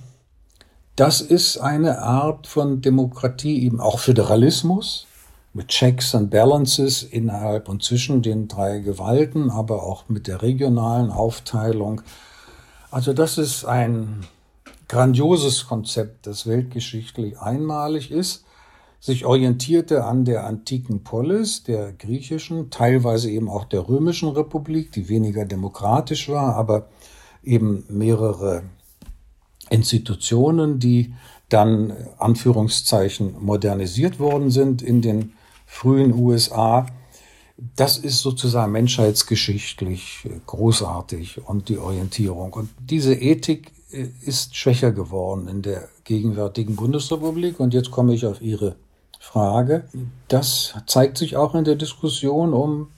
das 0.96 1.22
ist 1.22 1.58
eine 1.58 2.00
Art 2.00 2.48
von 2.48 2.82
Demokratie, 2.82 3.64
eben 3.64 3.80
auch 3.80 4.00
Föderalismus 4.00 5.06
mit 5.54 5.68
Checks 5.68 6.16
and 6.16 6.30
Balances 6.30 7.04
innerhalb 7.04 7.70
und 7.70 7.84
zwischen 7.84 8.22
den 8.22 8.48
drei 8.48 8.80
Gewalten, 8.80 9.52
aber 9.52 9.84
auch 9.84 10.08
mit 10.08 10.28
der 10.28 10.42
regionalen 10.42 11.12
Aufteilung. 11.12 12.02
Also 12.92 13.14
das 13.14 13.38
ist 13.38 13.66
ein 13.66 14.26
grandioses 14.90 15.66
Konzept, 15.66 16.28
das 16.28 16.46
weltgeschichtlich 16.46 17.40
einmalig 17.40 18.12
ist 18.12 18.44
sich 19.00 19.26
orientierte 19.26 20.04
an 20.04 20.26
der 20.26 20.46
antiken 20.46 21.04
Polis, 21.04 21.64
der 21.64 21.94
griechischen, 21.94 22.70
teilweise 22.70 23.30
eben 23.30 23.50
auch 23.50 23.66
der 23.66 23.88
römischen 23.88 24.30
Republik, 24.30 24.92
die 24.92 25.08
weniger 25.08 25.46
demokratisch 25.46 26.28
war, 26.30 26.56
aber 26.56 26.90
eben 27.44 27.86
mehrere 27.88 28.64
Institutionen, 29.70 30.80
die 30.80 31.14
dann 31.48 31.94
Anführungszeichen 32.18 33.36
modernisiert 33.40 34.20
worden 34.20 34.52
sind 34.52 34.82
in 34.82 35.02
den 35.02 35.34
frühen 35.66 36.14
USA. 36.14 36.86
Das 37.76 37.98
ist 37.98 38.20
sozusagen 38.20 38.72
menschheitsgeschichtlich 38.72 40.28
großartig 40.46 41.48
und 41.48 41.70
die 41.70 41.78
Orientierung. 41.78 42.54
Und 42.54 42.70
diese 42.80 43.14
Ethik 43.14 43.72
ist 43.92 44.56
schwächer 44.56 44.92
geworden 44.92 45.48
in 45.48 45.62
der 45.62 45.88
gegenwärtigen 46.04 46.76
Bundesrepublik. 46.76 47.60
Und 47.60 47.74
jetzt 47.74 47.92
komme 47.92 48.14
ich 48.14 48.26
auf 48.26 48.42
Ihre 48.42 48.76
Frage. 49.20 49.86
Das 50.28 50.76
zeigt 50.86 51.18
sich 51.18 51.36
auch 51.36 51.56
in 51.56 51.64
der 51.64 51.76
Diskussion 51.76 52.54
um 52.54 52.90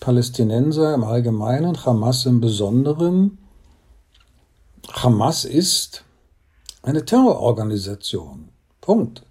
Palästinenser 0.00 0.94
im 0.94 1.04
Allgemeinen, 1.04 1.84
Hamas 1.84 2.26
im 2.26 2.40
Besonderen. 2.40 3.38
Hamas 4.92 5.44
ist 5.44 6.04
eine 6.82 7.04
Terrororganisation. 7.04 8.48
Punkt. 8.80 9.22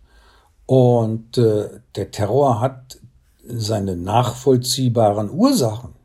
Und 0.66 1.38
äh, 1.38 1.82
der 1.96 2.12
Terror 2.12 2.62
hat 2.62 3.00
seine 3.44 3.96
nachvollziehbaren 3.96 5.32
Ursachen, 5.32 5.96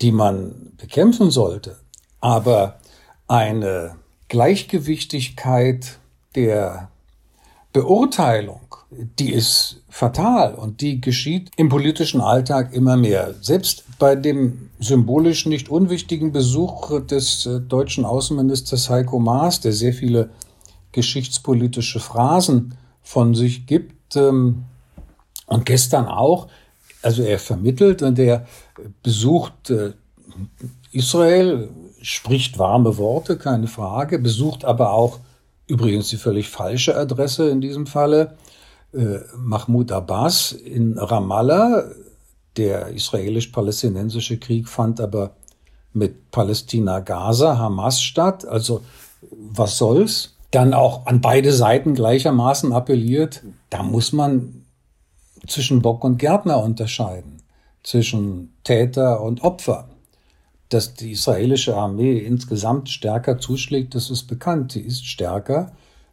die 0.00 0.12
man 0.12 0.72
bekämpfen 0.78 1.30
sollte. 1.30 1.76
Aber 2.20 2.80
eine 3.28 3.96
Gleichgewichtigkeit 4.28 5.98
der 6.34 6.90
Beurteilung 7.72 8.64
die 9.18 9.32
ist 9.32 9.82
fatal 9.88 10.54
und 10.54 10.80
die 10.80 11.00
geschieht 11.00 11.50
im 11.56 11.68
politischen 11.68 12.20
Alltag 12.20 12.72
immer 12.72 12.96
mehr. 12.96 13.34
Selbst 13.40 13.84
bei 13.98 14.14
dem 14.14 14.70
symbolisch 14.80 15.46
nicht 15.46 15.68
unwichtigen 15.68 16.32
Besuch 16.32 17.00
des 17.00 17.46
äh, 17.46 17.60
deutschen 17.60 18.04
Außenministers 18.04 18.90
Heiko 18.90 19.18
Maas, 19.18 19.60
der 19.60 19.72
sehr 19.72 19.92
viele 19.92 20.30
geschichtspolitische 20.92 22.00
Phrasen 22.00 22.76
von 23.02 23.34
sich 23.34 23.66
gibt, 23.66 24.16
ähm, 24.16 24.64
und 25.46 25.66
gestern 25.66 26.06
auch, 26.06 26.48
also 27.02 27.22
er 27.22 27.38
vermittelt 27.38 28.02
und 28.02 28.18
er 28.18 28.46
besucht 29.02 29.70
äh, 29.70 29.92
Israel, 30.92 31.68
spricht 32.04 32.58
warme 32.58 32.98
Worte, 32.98 33.38
keine 33.38 33.66
Frage, 33.66 34.18
besucht 34.18 34.66
aber 34.66 34.92
auch 34.92 35.20
übrigens 35.66 36.10
die 36.10 36.18
völlig 36.18 36.50
falsche 36.50 36.94
Adresse 36.96 37.48
in 37.48 37.62
diesem 37.62 37.86
Falle, 37.86 38.36
äh, 38.92 39.20
Mahmoud 39.38 39.90
Abbas 39.90 40.52
in 40.52 40.98
Ramallah. 40.98 41.84
Der 42.58 42.88
israelisch-palästinensische 42.88 44.38
Krieg 44.38 44.68
fand 44.68 45.00
aber 45.00 45.34
mit 45.94 46.30
Palästina, 46.30 47.00
Gaza, 47.00 47.56
Hamas 47.56 48.02
statt. 48.02 48.44
Also 48.44 48.82
was 49.30 49.78
soll's? 49.78 50.36
Dann 50.50 50.74
auch 50.74 51.06
an 51.06 51.22
beide 51.22 51.52
Seiten 51.54 51.94
gleichermaßen 51.94 52.72
appelliert. 52.74 53.42
Da 53.70 53.82
muss 53.82 54.12
man 54.12 54.66
zwischen 55.46 55.80
Bock 55.80 56.04
und 56.04 56.18
Gärtner 56.18 56.62
unterscheiden, 56.62 57.42
zwischen 57.82 58.54
Täter 58.62 59.22
und 59.22 59.42
Opfer. 59.42 59.88
Dass 60.74 60.94
die 60.94 61.12
israelische 61.12 61.76
Armee 61.76 62.18
insgesamt 62.18 62.88
stärker 62.88 63.38
zuschlägt, 63.38 63.94
das 63.94 64.10
ist 64.10 64.24
bekannt. 64.24 64.72
Sie 64.72 64.80
ist 64.80 65.06
stärker, 65.06 65.70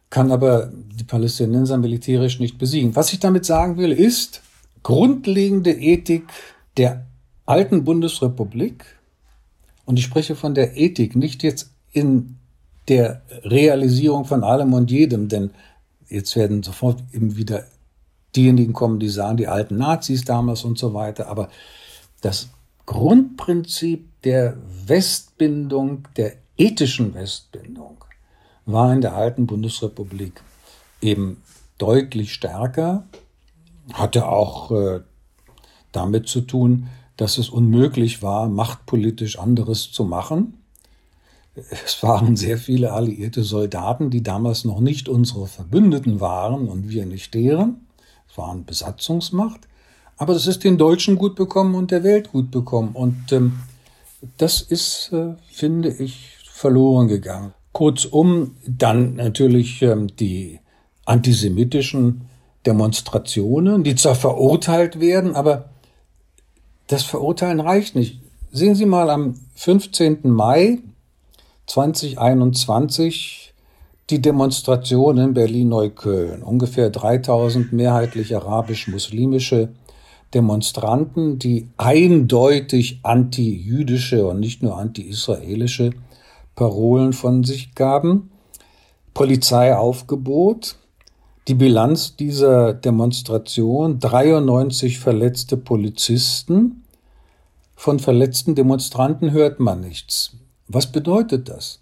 kann 0.08 0.30
aber 0.30 0.70
die 0.72 1.02
Palästinenser 1.02 1.78
militärisch 1.78 2.38
nicht 2.38 2.58
besiegen. 2.58 2.94
Was 2.94 3.12
ich 3.12 3.18
damit 3.18 3.44
sagen 3.44 3.76
will, 3.76 3.90
ist, 3.90 4.40
grundlegende 4.84 5.72
Ethik 5.72 6.28
der 6.76 7.06
alten 7.44 7.82
Bundesrepublik, 7.82 8.84
und 9.84 9.98
ich 9.98 10.04
spreche 10.04 10.36
von 10.36 10.54
der 10.54 10.76
Ethik, 10.76 11.16
nicht 11.16 11.42
jetzt 11.42 11.72
in 11.90 12.36
der 12.86 13.22
Realisierung 13.42 14.26
von 14.26 14.44
allem 14.44 14.74
und 14.74 14.92
jedem, 14.92 15.26
denn 15.26 15.50
jetzt 16.08 16.36
werden 16.36 16.62
sofort 16.62 17.02
eben 17.12 17.36
wieder 17.36 17.64
diejenigen 18.36 18.74
kommen, 18.74 19.00
die 19.00 19.08
sagen, 19.08 19.38
die 19.38 19.48
alten 19.48 19.76
Nazis 19.76 20.22
damals 20.22 20.62
und 20.62 20.78
so 20.78 20.94
weiter, 20.94 21.26
aber 21.26 21.48
das 22.20 22.48
Grundprinzip 22.86 24.11
der 24.24 24.56
Westbindung, 24.86 26.08
der 26.16 26.34
ethischen 26.56 27.14
Westbindung, 27.14 28.04
war 28.66 28.92
in 28.92 29.00
der 29.00 29.14
alten 29.14 29.46
Bundesrepublik 29.46 30.42
eben 31.00 31.42
deutlich 31.78 32.32
stärker, 32.32 33.04
hatte 33.92 34.28
auch 34.28 34.70
äh, 34.70 35.00
damit 35.90 36.28
zu 36.28 36.42
tun, 36.42 36.88
dass 37.16 37.38
es 37.38 37.48
unmöglich 37.48 38.22
war, 38.22 38.48
machtpolitisch 38.48 39.38
anderes 39.38 39.90
zu 39.90 40.04
machen. 40.04 40.58
Es 41.54 42.02
waren 42.02 42.36
sehr 42.36 42.56
viele 42.56 42.92
alliierte 42.92 43.42
Soldaten, 43.42 44.10
die 44.10 44.22
damals 44.22 44.64
noch 44.64 44.80
nicht 44.80 45.08
unsere 45.08 45.46
Verbündeten 45.46 46.20
waren 46.20 46.68
und 46.68 46.88
wir 46.88 47.04
nicht 47.04 47.34
deren. 47.34 47.86
Es 48.28 48.38
waren 48.38 48.64
Besatzungsmacht. 48.64 49.68
Aber 50.16 50.32
das 50.32 50.46
ist 50.46 50.64
den 50.64 50.78
Deutschen 50.78 51.16
gut 51.16 51.34
bekommen 51.34 51.74
und 51.74 51.90
der 51.90 52.04
Welt 52.04 52.30
gut 52.30 52.50
bekommen. 52.50 52.92
Und 52.94 53.32
ähm, 53.32 53.58
das 54.38 54.60
ist, 54.60 55.12
äh, 55.12 55.34
finde 55.50 55.90
ich, 55.90 56.36
verloren 56.44 57.08
gegangen. 57.08 57.54
Kurzum, 57.72 58.56
dann 58.66 59.16
natürlich 59.16 59.82
ähm, 59.82 60.08
die 60.16 60.60
antisemitischen 61.04 62.28
Demonstrationen, 62.66 63.82
die 63.82 63.96
zwar 63.96 64.14
verurteilt 64.14 65.00
werden, 65.00 65.34
aber 65.34 65.70
das 66.86 67.02
Verurteilen 67.02 67.60
reicht 67.60 67.96
nicht. 67.96 68.20
Sehen 68.52 68.74
Sie 68.74 68.86
mal 68.86 69.10
am 69.10 69.34
15. 69.54 70.18
Mai 70.24 70.78
2021 71.66 73.54
die 74.10 74.20
Demonstration 74.20 75.16
in 75.16 75.32
Berlin-Neukölln. 75.34 76.42
Ungefähr 76.42 76.90
3000 76.90 77.72
mehrheitlich 77.72 78.36
arabisch-muslimische 78.36 79.70
Demonstranten, 80.34 81.38
die 81.38 81.68
eindeutig 81.76 83.00
anti-jüdische 83.02 84.26
und 84.26 84.40
nicht 84.40 84.62
nur 84.62 84.76
anti-israelische 84.78 85.90
Parolen 86.54 87.12
von 87.12 87.44
sich 87.44 87.74
gaben. 87.74 88.30
Polizeiaufgebot. 89.14 90.76
Die 91.48 91.54
Bilanz 91.54 92.16
dieser 92.16 92.72
Demonstration 92.72 93.98
93 93.98 94.98
verletzte 95.00 95.56
Polizisten. 95.56 96.84
Von 97.74 97.98
verletzten 97.98 98.54
Demonstranten 98.54 99.32
hört 99.32 99.58
man 99.58 99.80
nichts. 99.80 100.36
Was 100.68 100.90
bedeutet 100.90 101.48
das? 101.48 101.80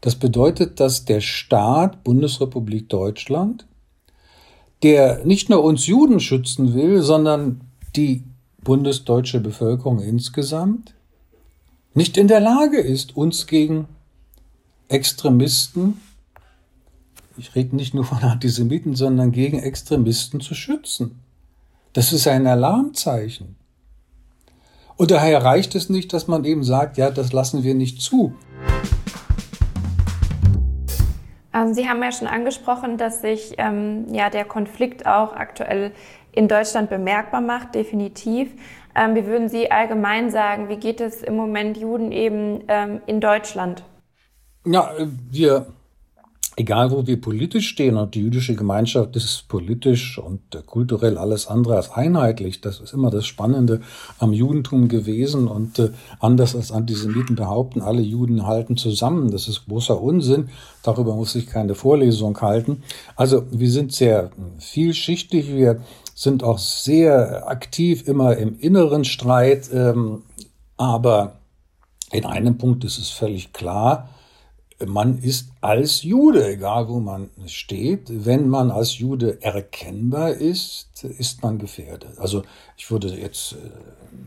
Das 0.00 0.14
bedeutet, 0.14 0.80
dass 0.80 1.04
der 1.04 1.20
Staat 1.20 2.04
Bundesrepublik 2.04 2.88
Deutschland, 2.88 3.66
der 4.82 5.24
nicht 5.24 5.48
nur 5.48 5.62
uns 5.64 5.86
Juden 5.86 6.20
schützen 6.20 6.74
will, 6.74 7.02
sondern 7.02 7.67
die 7.96 8.24
bundesdeutsche 8.62 9.40
Bevölkerung 9.40 10.00
insgesamt, 10.00 10.94
nicht 11.94 12.16
in 12.16 12.28
der 12.28 12.40
Lage 12.40 12.78
ist, 12.78 13.16
uns 13.16 13.46
gegen 13.46 13.88
Extremisten, 14.88 16.00
ich 17.36 17.54
rede 17.54 17.76
nicht 17.76 17.94
nur 17.94 18.04
von 18.04 18.18
Antisemiten, 18.18 18.96
sondern 18.96 19.32
gegen 19.32 19.58
Extremisten 19.58 20.40
zu 20.40 20.54
schützen. 20.54 21.20
Das 21.92 22.12
ist 22.12 22.26
ein 22.26 22.46
Alarmzeichen. 22.46 23.56
Und 24.96 25.12
daher 25.12 25.44
reicht 25.44 25.76
es 25.76 25.88
nicht, 25.88 26.12
dass 26.12 26.26
man 26.26 26.44
eben 26.44 26.64
sagt, 26.64 26.98
ja, 26.98 27.10
das 27.10 27.32
lassen 27.32 27.62
wir 27.62 27.74
nicht 27.74 28.02
zu. 28.02 28.34
Ähm, 31.54 31.72
Sie 31.72 31.88
haben 31.88 32.02
ja 32.02 32.12
schon 32.12 32.28
angesprochen, 32.28 32.98
dass 32.98 33.20
sich 33.20 33.54
ähm, 33.58 34.12
ja 34.12 34.30
der 34.30 34.44
Konflikt 34.44 35.06
auch 35.06 35.32
aktuell 35.32 35.92
in 36.38 36.46
Deutschland 36.46 36.88
bemerkbar 36.88 37.40
macht, 37.40 37.74
definitiv. 37.74 38.52
Ähm, 38.94 39.16
wie 39.16 39.26
würden 39.26 39.48
Sie 39.48 39.72
allgemein 39.72 40.30
sagen, 40.30 40.68
wie 40.68 40.76
geht 40.76 41.00
es 41.00 41.20
im 41.24 41.34
Moment 41.34 41.76
Juden 41.76 42.12
eben 42.12 42.62
ähm, 42.68 43.00
in 43.06 43.20
Deutschland? 43.20 43.82
Ja, 44.64 44.92
wir, 45.30 45.66
egal 46.58 46.90
wo 46.90 47.06
wir 47.06 47.20
politisch 47.20 47.68
stehen, 47.68 47.96
und 47.96 48.16
die 48.16 48.20
jüdische 48.20 48.56
Gemeinschaft 48.56 49.14
ist 49.14 49.46
politisch 49.46 50.18
und 50.18 50.40
kulturell 50.66 51.16
alles 51.16 51.46
andere 51.46 51.76
als 51.76 51.92
einheitlich. 51.92 52.60
Das 52.60 52.80
ist 52.80 52.92
immer 52.92 53.10
das 53.10 53.26
Spannende 53.26 53.80
am 54.18 54.32
Judentum 54.32 54.88
gewesen 54.88 55.46
und 55.46 55.78
äh, 55.78 55.90
anders 56.18 56.56
als 56.56 56.72
Antisemiten 56.72 57.36
behaupten, 57.36 57.80
alle 57.80 58.02
Juden 58.02 58.44
halten 58.44 58.76
zusammen. 58.76 59.30
Das 59.30 59.46
ist 59.46 59.66
großer 59.66 60.00
Unsinn. 60.02 60.48
Darüber 60.82 61.14
muss 61.14 61.36
ich 61.36 61.46
keine 61.46 61.76
Vorlesung 61.76 62.40
halten. 62.40 62.82
Also 63.14 63.44
wir 63.52 63.70
sind 63.70 63.92
sehr 63.92 64.32
vielschichtig. 64.58 65.54
Wir 65.54 65.80
sind 66.16 66.42
auch 66.42 66.58
sehr 66.58 67.48
aktiv 67.48 68.08
immer 68.08 68.36
im 68.36 68.58
inneren 68.58 69.04
Streit. 69.04 69.70
Ähm, 69.72 70.22
aber 70.76 71.38
in 72.10 72.24
einem 72.24 72.58
Punkt 72.58 72.82
ist 72.84 72.98
es 72.98 73.10
völlig 73.10 73.52
klar, 73.52 74.08
man 74.86 75.18
ist 75.18 75.50
als 75.60 76.02
Jude, 76.02 76.48
egal 76.48 76.88
wo 76.88 77.00
man 77.00 77.30
steht, 77.46 78.24
wenn 78.24 78.48
man 78.48 78.70
als 78.70 78.98
Jude 78.98 79.42
erkennbar 79.42 80.32
ist, 80.32 80.88
ist 81.02 81.42
man 81.42 81.58
gefährdet. 81.58 82.18
Also 82.18 82.42
ich 82.76 82.90
würde 82.90 83.08
jetzt 83.08 83.52
äh, 83.52 83.56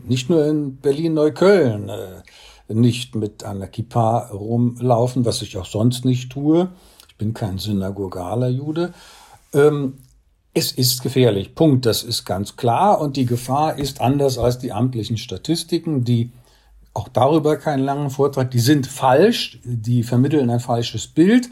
nicht 0.06 0.28
nur 0.28 0.44
in 0.46 0.76
Berlin-Neukölln 0.76 1.88
äh, 1.88 2.74
nicht 2.74 3.14
mit 3.14 3.44
einer 3.44 3.66
Kippa 3.66 4.28
rumlaufen, 4.28 5.24
was 5.24 5.42
ich 5.42 5.56
auch 5.56 5.66
sonst 5.66 6.04
nicht 6.04 6.30
tue. 6.30 6.68
Ich 7.08 7.16
bin 7.16 7.34
kein 7.34 7.58
synagogaler 7.58 8.48
Jude. 8.48 8.92
Ähm, 9.52 9.98
es 10.54 10.72
ist 10.72 11.02
gefährlich. 11.02 11.54
Punkt. 11.54 11.86
Das 11.86 12.02
ist 12.02 12.24
ganz 12.24 12.56
klar. 12.56 13.00
Und 13.00 13.16
die 13.16 13.26
Gefahr 13.26 13.78
ist 13.78 14.00
anders 14.00 14.38
als 14.38 14.58
die 14.58 14.72
amtlichen 14.72 15.16
Statistiken, 15.16 16.04
die 16.04 16.30
auch 16.94 17.08
darüber 17.08 17.56
keinen 17.56 17.84
langen 17.84 18.10
Vortrag. 18.10 18.50
Die 18.50 18.60
sind 18.60 18.86
falsch, 18.86 19.60
die 19.64 20.02
vermitteln 20.02 20.50
ein 20.50 20.60
falsches 20.60 21.06
Bild 21.06 21.48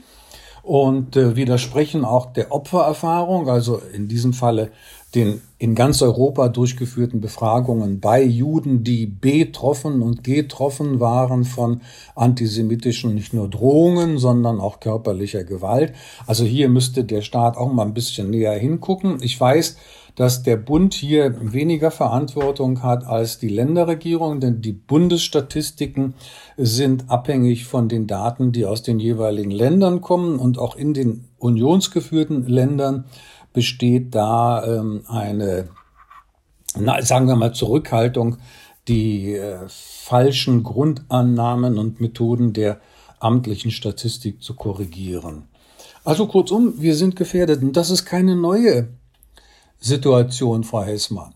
und 0.62 1.16
äh, 1.16 1.37
widersprechen 1.37 2.05
auch 2.05 2.33
der 2.33 2.53
Opfererfahrung, 2.53 3.48
also 3.48 3.81
in 3.92 4.09
diesem 4.09 4.33
Falle 4.33 4.70
den 5.14 5.40
in 5.59 5.75
ganz 5.75 6.01
Europa 6.03 6.49
durchgeführten 6.49 7.20
Befragungen 7.20 8.01
bei 8.01 8.23
Juden, 8.23 8.85
die 8.85 9.07
betroffen 9.07 10.03
und 10.03 10.25
getroffen 10.25 11.01
waren 11.01 11.44
von 11.44 11.81
antisemitischen 12.14 13.14
nicht 13.14 13.35
nur 13.35 13.49
Drohungen, 13.49 14.18
sondern 14.18 14.61
auch 14.61 14.81
körperlicher 14.81 15.44
Gewalt. 15.44 15.92
Also 16.27 16.44
hier 16.44 16.68
müsste 16.68 17.05
der 17.05 17.23
Staat 17.23 17.57
auch 17.57 17.73
mal 17.73 17.85
ein 17.85 17.94
bisschen 17.94 18.31
näher 18.31 18.59
hingucken. 18.59 19.18
Ich 19.20 19.38
weiß, 19.38 19.77
dass 20.14 20.42
der 20.42 20.57
Bund 20.57 20.94
hier 20.94 21.35
weniger 21.53 21.90
Verantwortung 21.90 22.83
hat 22.83 23.05
als 23.05 23.38
die 23.38 23.49
Länderregierung, 23.49 24.40
denn 24.40 24.61
die 24.61 24.73
Bundesstatistiken 24.73 26.14
sind 26.57 27.11
abhängig 27.11 27.64
von 27.64 27.88
den 27.88 28.07
Daten, 28.07 28.53
die 28.53 28.66
aus 28.66 28.83
den 28.83 28.99
jeweiligen 28.99 29.51
Ländern 29.51 30.01
kommen 30.01 30.38
und 30.38 30.59
auch 30.59 30.77
in 30.77 30.94
den 30.94 31.25
unionsgeführten 31.38 32.46
Ländern 32.46 33.05
besteht 33.53 34.15
da 34.15 34.65
ähm, 34.65 35.05
eine, 35.09 35.69
na, 36.79 37.03
sagen 37.03 37.27
wir 37.27 37.37
mal, 37.37 37.53
Zurückhaltung, 37.53 38.39
die 38.89 39.35
äh, 39.35 39.59
falschen 39.69 40.63
Grundannahmen 40.63 41.79
und 41.79 42.01
Methoden 42.01 42.53
der 42.53 42.81
amtlichen 43.19 43.71
Statistik 43.71 44.43
zu 44.43 44.55
korrigieren. 44.55 45.45
Also 46.05 46.27
kurzum, 46.27 46.75
wir 46.79 46.97
sind 46.97 47.17
gefährdet 47.17 47.63
und 47.63 47.77
das 47.77 47.91
ist 47.91 48.05
keine 48.07 48.35
neue 48.35 48.89
Situation, 49.79 50.65
Frau 50.65 50.83
Hessmann. 50.83 51.35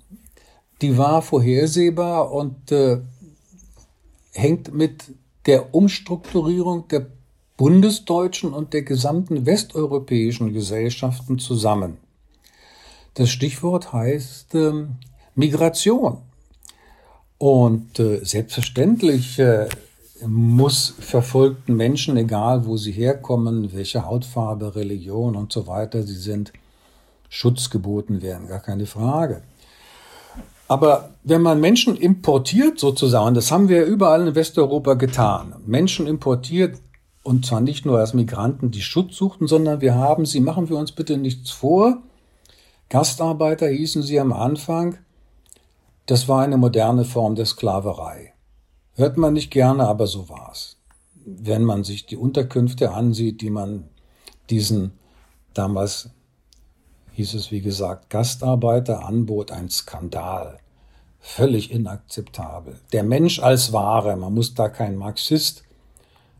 Die 0.81 0.97
war 0.97 1.23
vorhersehbar 1.23 2.33
und 2.33 2.73
äh, 2.73 3.01
hängt 4.33 4.75
mit 4.75 5.05
der 5.47 5.75
Umstrukturierung 5.75 6.89
der 6.89 7.07
bundesdeutschen 7.57 8.53
und 8.53 8.73
der 8.73 8.83
gesamten 8.83 9.47
westeuropäischen 9.47 10.53
Gesellschaften 10.53 11.39
zusammen. 11.39 11.99
Das 13.15 13.31
Stichwort 13.31 13.93
heißt 13.93 14.55
äh, 14.57 14.87
Migration. 15.35 16.19
Und 17.39 17.99
äh, 17.99 18.25
selbstverständlich 18.25 19.39
äh, 19.39 19.69
muss 20.27 20.95
verfolgten 20.99 21.77
Menschen, 21.77 22.17
egal 22.17 22.67
wo 22.67 22.77
sie 22.77 22.93
herkommen, 22.93 23.73
welche 23.73 24.07
Hautfarbe, 24.07 24.75
Religion 24.75 25.37
und 25.37 25.53
so 25.53 25.67
weiter 25.67 26.03
sie 26.03 26.15
sind, 26.15 26.53
Schutz 27.29 27.71
geboten 27.71 28.23
werden, 28.23 28.49
gar 28.49 28.61
keine 28.61 28.87
Frage. 28.87 29.43
Aber 30.67 31.11
wenn 31.25 31.43
man 31.43 31.61
Menschen 31.61 31.97
importiert 31.97 32.79
sozusagen, 32.79 33.35
das 33.35 33.53
haben 33.53 33.69
wir 33.69 33.85
überall 33.85 34.27
in 34.27 34.35
Westeuropa 34.35 34.95
getan, 34.95 35.55
Menschen 35.67 36.07
importiert 36.07 36.79
und 37.23 37.45
zwar 37.45 37.61
nicht 37.61 37.87
nur 37.87 37.99
als 37.99 38.15
Migranten, 38.15 38.71
die 38.71 38.83
Schutz 38.83 39.17
suchten, 39.17 39.47
sondern 39.47 39.81
wir 39.81 39.95
haben 39.95 40.27
sie, 40.27 40.41
machen 40.41 40.69
wir 40.69 40.77
uns 40.77 40.93
bitte 40.93 41.17
nichts 41.17 41.51
vor, 41.51 42.03
Gastarbeiter 42.89 43.69
hießen 43.69 44.03
sie 44.03 44.21
am 44.21 44.33
Anfang, 44.33 44.99
das 46.07 46.29
war 46.29 46.43
eine 46.43 46.57
moderne 46.57 47.05
Form 47.05 47.35
der 47.35 47.47
Sklaverei. 47.47 48.35
Hört 48.95 49.17
man 49.17 49.33
nicht 49.33 49.51
gerne, 49.51 49.87
aber 49.87 50.07
so 50.07 50.29
war's. 50.29 50.77
Wenn 51.25 51.65
man 51.65 51.83
sich 51.83 52.07
die 52.07 52.17
Unterkünfte 52.17 52.93
ansieht, 52.93 53.41
die 53.41 53.51
man 53.51 53.89
diesen 54.51 54.93
damals 55.55 56.11
hieß 57.13 57.35
es 57.35 57.51
wie 57.51 57.61
gesagt 57.61 58.11
Gastarbeiter 58.11 59.07
anbot, 59.07 59.53
ein 59.53 59.71
Skandal. 59.71 60.59
Völlig 61.21 61.71
inakzeptabel. 61.71 62.79
Der 62.93 63.03
Mensch 63.03 63.41
als 63.41 63.73
Ware, 63.73 64.17
man 64.17 64.35
muss 64.35 64.55
da 64.55 64.69
kein 64.69 64.97
Marxist 64.97 65.63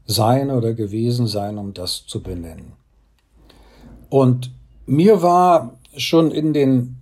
sein 0.05 0.51
oder 0.51 0.75
gewesen 0.75 1.27
sein, 1.27 1.57
um 1.57 1.73
das 1.73 2.05
zu 2.07 2.23
benennen. 2.23 2.73
Und 4.11 4.51
mir 4.85 5.23
war 5.23 5.79
schon 5.97 6.31
in 6.31 6.53
den 6.53 6.97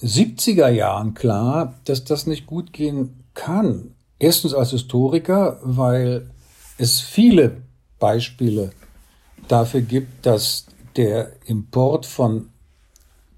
70er 0.00 0.68
Jahren 0.68 1.14
klar, 1.14 1.74
dass 1.84 2.04
das 2.04 2.26
nicht 2.26 2.46
gut 2.46 2.72
gehen 2.72 3.24
kann. 3.34 3.94
Erstens 4.18 4.54
als 4.54 4.70
Historiker, 4.70 5.60
weil 5.62 6.30
es 6.78 7.00
viele 7.00 7.62
Beispiele 7.98 8.72
dafür 9.48 9.80
gibt, 9.80 10.26
dass 10.26 10.66
der 10.96 11.32
Import 11.46 12.06
von 12.06 12.50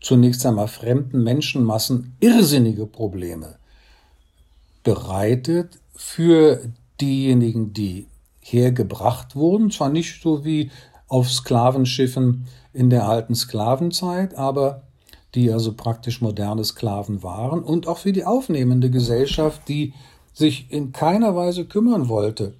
zunächst 0.00 0.44
einmal 0.46 0.68
fremden 0.68 1.22
Menschenmassen 1.22 2.16
irrsinnige 2.20 2.86
Probleme 2.86 3.56
bereitet 4.84 5.80
für 5.94 6.60
diejenigen, 7.00 7.72
die 7.72 8.06
hergebracht 8.40 9.34
wurden. 9.34 9.70
Zwar 9.70 9.88
nicht 9.88 10.22
so 10.22 10.44
wie 10.44 10.70
auf 11.08 11.30
Sklavenschiffen 11.30 12.46
in 12.76 12.90
der 12.90 13.08
alten 13.08 13.34
Sklavenzeit, 13.34 14.34
aber 14.34 14.82
die 15.34 15.50
also 15.52 15.72
praktisch 15.72 16.20
moderne 16.20 16.64
Sklaven 16.64 17.22
waren 17.22 17.62
und 17.62 17.88
auch 17.88 17.98
für 17.98 18.12
die 18.12 18.24
aufnehmende 18.24 18.90
Gesellschaft, 18.90 19.62
die 19.68 19.92
sich 20.32 20.70
in 20.70 20.92
keiner 20.92 21.34
Weise 21.34 21.64
kümmern 21.64 22.08
wollte 22.08 22.54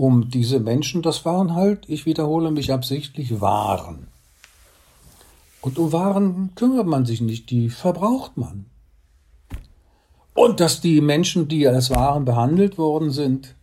um 0.00 0.30
diese 0.30 0.60
Menschen. 0.60 1.02
Das 1.02 1.26
waren 1.26 1.54
halt, 1.54 1.84
ich 1.86 2.06
wiederhole 2.06 2.50
mich 2.50 2.72
absichtlich, 2.72 3.42
Waren. 3.42 4.06
Und 5.60 5.78
um 5.78 5.92
Waren 5.92 6.52
kümmert 6.54 6.86
man 6.86 7.04
sich 7.04 7.20
nicht, 7.20 7.50
die 7.50 7.68
verbraucht 7.68 8.38
man. 8.38 8.64
Und 10.32 10.58
dass 10.58 10.80
die 10.80 11.02
Menschen, 11.02 11.48
die 11.48 11.68
als 11.68 11.90
Waren 11.90 12.24
behandelt 12.24 12.78
worden 12.78 13.10
sind, 13.10 13.54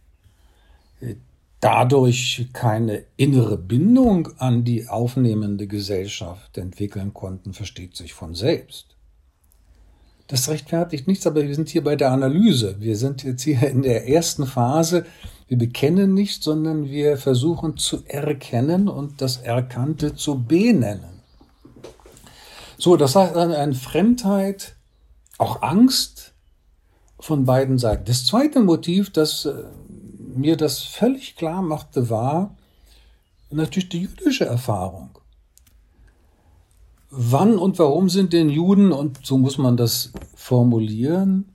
dadurch 1.59 2.47
keine 2.53 3.03
innere 3.15 3.57
Bindung 3.57 4.29
an 4.37 4.63
die 4.63 4.87
aufnehmende 4.87 5.67
Gesellschaft 5.67 6.57
entwickeln 6.57 7.13
konnten, 7.13 7.53
versteht 7.53 7.95
sich 7.95 8.13
von 8.13 8.35
selbst. 8.35 8.95
Das 10.27 10.49
rechtfertigt 10.49 11.07
nichts, 11.07 11.25
aber 11.25 11.47
wir 11.47 11.55
sind 11.55 11.69
hier 11.69 11.83
bei 11.83 11.95
der 11.95 12.11
Analyse. 12.11 12.75
Wir 12.79 12.97
sind 12.97 13.23
jetzt 13.23 13.43
hier 13.43 13.63
in 13.67 13.81
der 13.81 14.07
ersten 14.09 14.45
Phase. 14.45 15.05
Wir 15.47 15.57
bekennen 15.57 16.13
nicht, 16.13 16.43
sondern 16.43 16.89
wir 16.89 17.17
versuchen 17.17 17.77
zu 17.77 18.03
erkennen 18.05 18.89
und 18.89 19.21
das 19.21 19.37
Erkannte 19.37 20.15
zu 20.15 20.43
benennen. 20.43 21.21
So, 22.77 22.97
das 22.97 23.15
heißt 23.15 23.35
eine 23.37 23.73
Fremdheit, 23.73 24.75
auch 25.37 25.61
Angst 25.61 26.33
von 27.19 27.45
beiden 27.45 27.77
Seiten. 27.77 28.05
Das 28.05 28.25
zweite 28.25 28.59
Motiv, 28.59 29.11
das 29.11 29.45
äh, 29.45 29.63
mir 30.37 30.57
das 30.57 30.81
völlig 30.81 31.35
klar 31.35 31.61
machte, 31.61 32.09
war 32.09 32.55
natürlich 33.49 33.89
die 33.89 34.01
jüdische 34.01 34.45
Erfahrung 34.45 35.17
wann 37.09 37.57
und 37.57 37.79
warum 37.79 38.09
sind 38.09 38.33
denn 38.33 38.49
Juden, 38.49 38.91
und 38.91 39.25
so 39.25 39.37
muss 39.37 39.57
man 39.57 39.77
das 39.77 40.11
formulieren, 40.35 41.45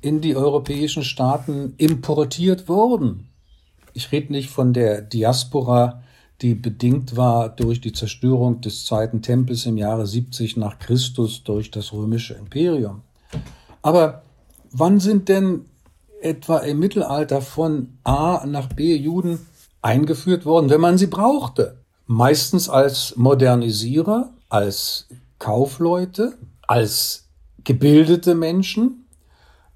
in 0.00 0.20
die 0.20 0.36
europäischen 0.36 1.04
Staaten 1.04 1.74
importiert 1.76 2.68
worden? 2.68 3.28
Ich 3.92 4.12
rede 4.12 4.32
nicht 4.32 4.50
von 4.50 4.72
der 4.72 5.02
Diaspora, 5.02 6.02
die 6.42 6.54
bedingt 6.54 7.16
war 7.16 7.48
durch 7.48 7.80
die 7.80 7.92
Zerstörung 7.92 8.60
des 8.60 8.86
zweiten 8.86 9.22
Tempels 9.22 9.66
im 9.66 9.76
Jahre 9.76 10.06
70 10.06 10.56
nach 10.56 10.78
Christus 10.78 11.44
durch 11.44 11.70
das 11.70 11.92
römische 11.92 12.34
Imperium. 12.34 13.02
Aber 13.82 14.24
wann 14.72 14.98
sind 14.98 15.28
denn 15.28 15.66
etwa 16.24 16.58
im 16.58 16.78
Mittelalter 16.78 17.40
von 17.40 17.98
A 18.04 18.44
nach 18.46 18.68
B 18.68 18.96
Juden 18.96 19.46
eingeführt 19.82 20.46
worden, 20.46 20.70
wenn 20.70 20.80
man 20.80 20.98
sie 20.98 21.06
brauchte? 21.06 21.78
Meistens 22.06 22.68
als 22.68 23.16
Modernisierer, 23.16 24.32
als 24.48 25.08
Kaufleute, 25.38 26.34
als 26.66 27.28
gebildete 27.64 28.34
Menschen, 28.34 29.06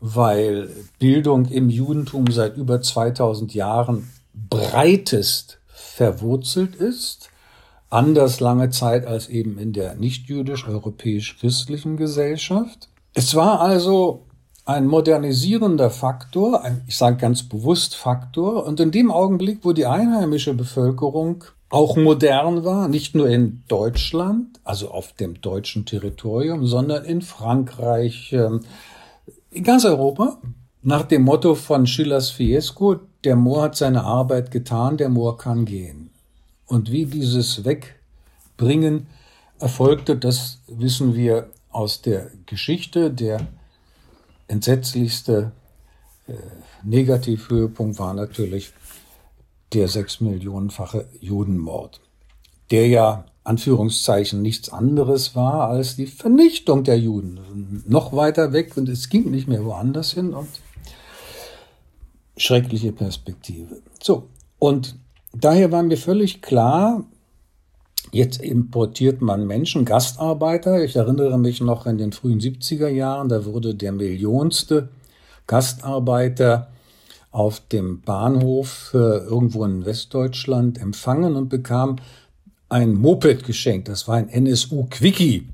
weil 0.00 0.70
Bildung 0.98 1.46
im 1.46 1.70
Judentum 1.70 2.30
seit 2.30 2.56
über 2.56 2.80
2000 2.80 3.54
Jahren 3.54 4.10
breitest 4.48 5.58
verwurzelt 5.66 6.76
ist, 6.76 7.30
anders 7.90 8.40
lange 8.40 8.70
Zeit 8.70 9.06
als 9.06 9.28
eben 9.28 9.58
in 9.58 9.72
der 9.72 9.94
nicht-jüdisch-europäisch-christlichen 9.94 11.96
Gesellschaft. 11.96 12.88
Es 13.14 13.34
war 13.34 13.60
also 13.60 14.27
ein 14.68 14.86
modernisierender 14.86 15.88
Faktor, 15.88 16.62
ein, 16.62 16.82
ich 16.86 16.98
sage 16.98 17.16
ganz 17.16 17.42
bewusst 17.42 17.96
Faktor, 17.96 18.66
und 18.66 18.78
in 18.80 18.90
dem 18.90 19.10
Augenblick, 19.10 19.60
wo 19.62 19.72
die 19.72 19.86
einheimische 19.86 20.52
Bevölkerung 20.52 21.44
auch 21.70 21.96
modern 21.96 22.64
war, 22.64 22.86
nicht 22.86 23.14
nur 23.14 23.30
in 23.30 23.62
Deutschland, 23.68 24.60
also 24.64 24.90
auf 24.90 25.14
dem 25.14 25.40
deutschen 25.40 25.86
Territorium, 25.86 26.66
sondern 26.66 27.06
in 27.06 27.22
Frankreich, 27.22 28.34
ähm, 28.34 28.60
in 29.50 29.64
ganz 29.64 29.86
Europa, 29.86 30.36
nach 30.82 31.04
dem 31.04 31.22
Motto 31.22 31.54
von 31.54 31.86
Schillers 31.86 32.28
Fiesco, 32.28 32.96
der 33.24 33.36
Moor 33.36 33.62
hat 33.62 33.76
seine 33.76 34.04
Arbeit 34.04 34.50
getan, 34.50 34.98
der 34.98 35.08
Moor 35.08 35.38
kann 35.38 35.64
gehen. 35.64 36.10
Und 36.66 36.92
wie 36.92 37.06
dieses 37.06 37.64
Wegbringen 37.64 39.06
erfolgte, 39.58 40.14
das 40.14 40.58
wissen 40.66 41.14
wir 41.14 41.48
aus 41.70 42.02
der 42.02 42.30
Geschichte. 42.44 43.10
Der 43.10 43.48
entsetzlichste 44.48 45.52
äh, 46.26 46.32
Negativhöhepunkt 46.82 47.98
war 47.98 48.14
natürlich 48.14 48.72
der 49.72 49.88
sechs 49.88 50.20
Millionenfache 50.20 51.06
Judenmord, 51.20 52.00
der 52.70 52.88
ja 52.88 53.26
Anführungszeichen 53.44 54.42
nichts 54.42 54.68
anderes 54.70 55.34
war 55.34 55.68
als 55.68 55.96
die 55.96 56.06
Vernichtung 56.06 56.84
der 56.84 56.98
Juden. 56.98 57.82
Noch 57.86 58.12
weiter 58.12 58.52
weg 58.52 58.76
und 58.76 58.88
es 58.88 59.08
ging 59.08 59.30
nicht 59.30 59.48
mehr 59.48 59.64
woanders 59.64 60.12
hin 60.12 60.34
und 60.34 60.48
schreckliche 62.36 62.92
Perspektive. 62.92 63.80
So, 64.02 64.28
und 64.58 64.96
daher 65.32 65.72
war 65.72 65.82
mir 65.82 65.96
völlig 65.96 66.42
klar, 66.42 67.04
jetzt 68.12 68.40
importiert 68.40 69.20
man 69.20 69.46
Menschen, 69.46 69.84
Gastarbeiter. 69.84 70.82
Ich 70.82 70.96
erinnere 70.96 71.38
mich 71.38 71.60
noch 71.60 71.86
in 71.86 71.98
den 71.98 72.12
frühen 72.12 72.40
70er 72.40 72.88
Jahren, 72.88 73.28
da 73.28 73.44
wurde 73.44 73.74
der 73.74 73.92
millionste 73.92 74.88
Gastarbeiter 75.46 76.68
auf 77.30 77.60
dem 77.60 78.00
Bahnhof 78.00 78.90
äh, 78.94 78.98
irgendwo 78.98 79.64
in 79.64 79.84
Westdeutschland 79.84 80.80
empfangen 80.80 81.36
und 81.36 81.48
bekam 81.48 81.96
ein 82.68 82.94
Moped 82.94 83.44
geschenkt. 83.44 83.88
Das 83.88 84.08
war 84.08 84.16
ein 84.16 84.28
NSU 84.28 84.86
Quickie. 84.90 85.48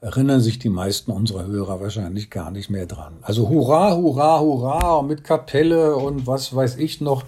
Erinnern 0.00 0.40
sich 0.40 0.58
die 0.58 0.68
meisten 0.68 1.10
unserer 1.10 1.46
Hörer 1.46 1.80
wahrscheinlich 1.80 2.30
gar 2.30 2.50
nicht 2.50 2.70
mehr 2.70 2.86
dran. 2.86 3.14
Also 3.22 3.48
hurra, 3.48 3.96
hurra, 3.96 4.40
hurra 4.40 5.02
mit 5.02 5.24
Kapelle 5.24 5.96
und 5.96 6.26
was 6.26 6.54
weiß 6.54 6.76
ich 6.76 7.00
noch, 7.00 7.24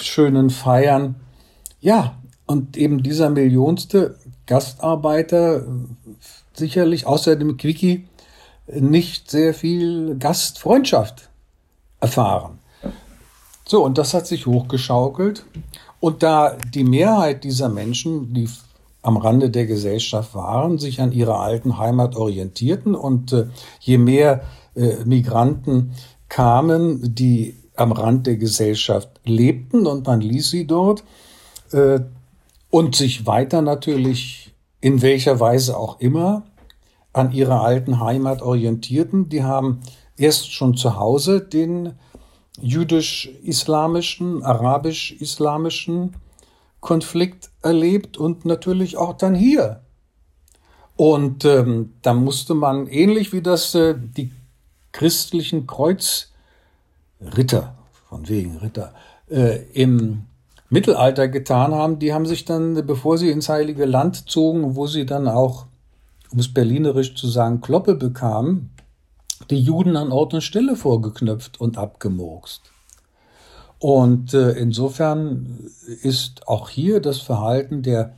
schönen 0.00 0.50
Feiern. 0.50 1.14
Ja, 1.80 2.17
und 2.48 2.76
eben 2.76 3.02
dieser 3.02 3.30
millionste 3.30 4.16
Gastarbeiter 4.46 5.66
sicherlich 6.54 7.06
außer 7.06 7.36
dem 7.36 7.56
Quickie 7.58 8.08
nicht 8.66 9.30
sehr 9.30 9.54
viel 9.54 10.16
Gastfreundschaft 10.18 11.28
erfahren. 12.00 12.58
So, 13.66 13.84
und 13.84 13.98
das 13.98 14.14
hat 14.14 14.26
sich 14.26 14.46
hochgeschaukelt. 14.46 15.44
Und 16.00 16.22
da 16.22 16.56
die 16.74 16.84
Mehrheit 16.84 17.44
dieser 17.44 17.68
Menschen, 17.68 18.32
die 18.32 18.48
am 19.02 19.18
Rande 19.18 19.50
der 19.50 19.66
Gesellschaft 19.66 20.34
waren, 20.34 20.78
sich 20.78 21.02
an 21.02 21.12
ihrer 21.12 21.40
alten 21.40 21.76
Heimat 21.76 22.16
orientierten 22.16 22.94
und 22.94 23.32
äh, 23.32 23.46
je 23.80 23.98
mehr 23.98 24.42
äh, 24.74 25.04
Migranten 25.04 25.92
kamen, 26.28 27.14
die 27.14 27.56
am 27.76 27.92
Rand 27.92 28.26
der 28.26 28.36
Gesellschaft 28.36 29.08
lebten 29.24 29.86
und 29.86 30.06
man 30.06 30.20
ließ 30.20 30.50
sie 30.50 30.66
dort 30.66 31.04
äh, 31.72 32.00
und 32.70 32.96
sich 32.96 33.26
weiter 33.26 33.62
natürlich 33.62 34.54
in 34.80 35.02
welcher 35.02 35.40
Weise 35.40 35.76
auch 35.76 36.00
immer 36.00 36.44
an 37.12 37.32
ihrer 37.32 37.62
alten 37.62 38.00
Heimat 38.00 38.42
orientierten, 38.42 39.28
die 39.28 39.42
haben 39.42 39.80
erst 40.16 40.52
schon 40.52 40.76
zu 40.76 40.96
Hause 40.96 41.40
den 41.40 41.94
jüdisch-islamischen, 42.60 44.42
arabisch-islamischen 44.42 46.16
Konflikt 46.80 47.50
erlebt 47.62 48.16
und 48.18 48.44
natürlich 48.44 48.96
auch 48.96 49.16
dann 49.16 49.34
hier. 49.34 49.80
Und 50.96 51.44
ähm, 51.44 51.94
da 52.02 52.12
musste 52.14 52.54
man, 52.54 52.86
ähnlich 52.88 53.32
wie 53.32 53.42
das 53.42 53.74
äh, 53.74 53.94
die 53.96 54.32
christlichen 54.92 55.66
Kreuzritter, 55.66 56.28
von 58.08 58.28
wegen 58.28 58.56
Ritter, 58.58 58.94
äh, 59.30 59.62
im 59.72 60.24
Mittelalter 60.70 61.28
getan 61.28 61.72
haben, 61.72 61.98
die 61.98 62.12
haben 62.12 62.26
sich 62.26 62.44
dann, 62.44 62.86
bevor 62.86 63.16
sie 63.16 63.30
ins 63.30 63.48
Heilige 63.48 63.86
Land 63.86 64.28
zogen, 64.30 64.76
wo 64.76 64.86
sie 64.86 65.06
dann 65.06 65.26
auch, 65.26 65.66
um 66.30 66.38
es 66.38 66.52
berlinerisch 66.52 67.14
zu 67.14 67.26
sagen, 67.28 67.60
Kloppe 67.60 67.94
bekamen, 67.94 68.70
die 69.50 69.60
Juden 69.60 69.96
an 69.96 70.12
Ort 70.12 70.34
und 70.34 70.42
Stelle 70.42 70.76
vorgeknöpft 70.76 71.60
und 71.60 71.78
abgemurkst. 71.78 72.62
Und 73.78 74.34
äh, 74.34 74.52
insofern 74.52 75.70
ist 76.02 76.48
auch 76.48 76.68
hier 76.68 77.00
das 77.00 77.20
Verhalten 77.20 77.82
der 77.82 78.14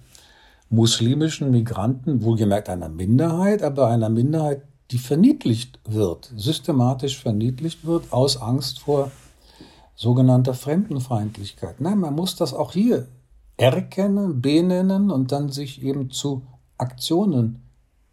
muslimischen 0.71 1.51
Migranten, 1.51 2.23
wohlgemerkt 2.23 2.69
einer 2.69 2.89
Minderheit, 2.89 3.63
aber 3.63 3.89
einer 3.89 4.09
Minderheit, 4.09 4.63
die 4.91 4.99
verniedlicht 4.99 5.79
wird, 5.85 6.33
systematisch 6.37 7.21
verniedlicht 7.21 7.85
wird, 7.85 8.13
aus 8.13 8.41
Angst 8.41 8.81
vor 8.81 9.11
sogenannter 10.01 10.55
Fremdenfeindlichkeit. 10.55 11.79
Nein, 11.79 11.99
man 11.99 12.15
muss 12.15 12.35
das 12.35 12.55
auch 12.55 12.73
hier 12.73 13.07
erkennen, 13.59 14.41
benennen 14.41 15.11
und 15.11 15.31
dann 15.31 15.51
sich 15.51 15.83
eben 15.83 16.11
zu 16.11 16.43
Aktionen 16.79 17.63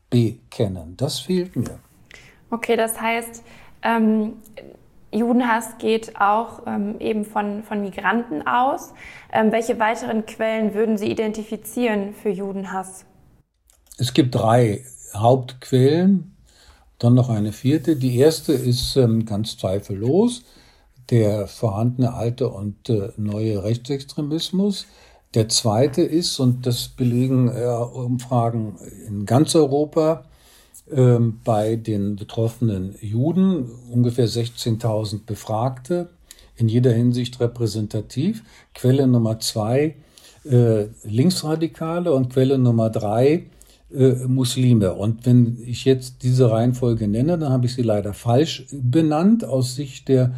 bekennen. 0.10 0.98
Das 0.98 1.20
fehlt 1.20 1.56
mir. 1.56 1.80
Okay, 2.50 2.76
das 2.76 3.00
heißt, 3.00 3.42
ähm, 3.84 4.34
Judenhass 5.14 5.78
geht 5.78 6.20
auch 6.20 6.64
ähm, 6.68 7.00
eben 7.00 7.24
von, 7.24 7.64
von 7.64 7.80
Migranten 7.80 8.46
aus. 8.46 8.94
Ähm, 9.32 9.54
welche 9.54 9.80
weiteren 9.80 10.26
Quellen 10.26 10.74
würden 10.74 10.98
Sie 10.98 11.10
identifizieren 11.10 12.14
für 12.14 12.30
Judenhass? 12.30 13.06
Es 13.98 14.14
gibt 14.14 14.36
drei 14.36 14.84
Hauptquellen, 15.16 16.36
dann 17.00 17.14
noch 17.14 17.30
eine 17.30 17.54
vierte. 17.54 17.96
Die 17.96 18.18
erste 18.18 18.52
ist 18.52 18.98
ähm, 18.98 19.26
ganz 19.26 19.56
zweifellos 19.56 20.44
der 21.10 21.48
vorhandene 21.48 22.14
alte 22.14 22.50
und 22.50 22.90
äh, 22.90 23.10
neue 23.18 23.64
Rechtsextremismus. 23.64 24.88
Der 25.34 25.50
zweite 25.50 26.02
ist, 26.02 26.40
und 26.40 26.66
das 26.66 26.88
belegen 26.88 27.50
äh, 27.50 27.66
Umfragen 27.66 28.78
in 29.08 29.26
ganz 29.26 29.56
Europa, 29.56 30.26
ähm, 30.92 31.42
bei 31.44 31.76
den 31.76 32.16
betroffenen 32.16 32.96
Juden, 33.02 33.70
ungefähr 33.92 34.28
16.000 34.28 35.26
Befragte, 35.26 36.10
in 36.56 36.70
jeder 36.70 36.92
Hinsicht 36.92 37.40
repräsentativ. 37.40 38.44
Quelle 38.74 39.06
Nummer 39.06 39.40
zwei, 39.40 39.96
äh, 40.46 40.86
Linksradikale 41.04 42.12
und 42.14 42.32
Quelle 42.32 42.58
Nummer 42.58 42.90
drei, 42.90 43.48
äh, 43.94 44.14
Muslime. 44.28 44.94
Und 44.94 45.26
wenn 45.26 45.58
ich 45.66 45.86
jetzt 45.86 46.24
diese 46.24 46.52
Reihenfolge 46.52 47.08
nenne, 47.08 47.38
dann 47.38 47.52
habe 47.52 47.66
ich 47.66 47.76
sie 47.76 47.84
leider 47.84 48.14
falsch 48.14 48.66
benannt 48.72 49.44
aus 49.46 49.76
Sicht 49.76 50.08
der 50.08 50.34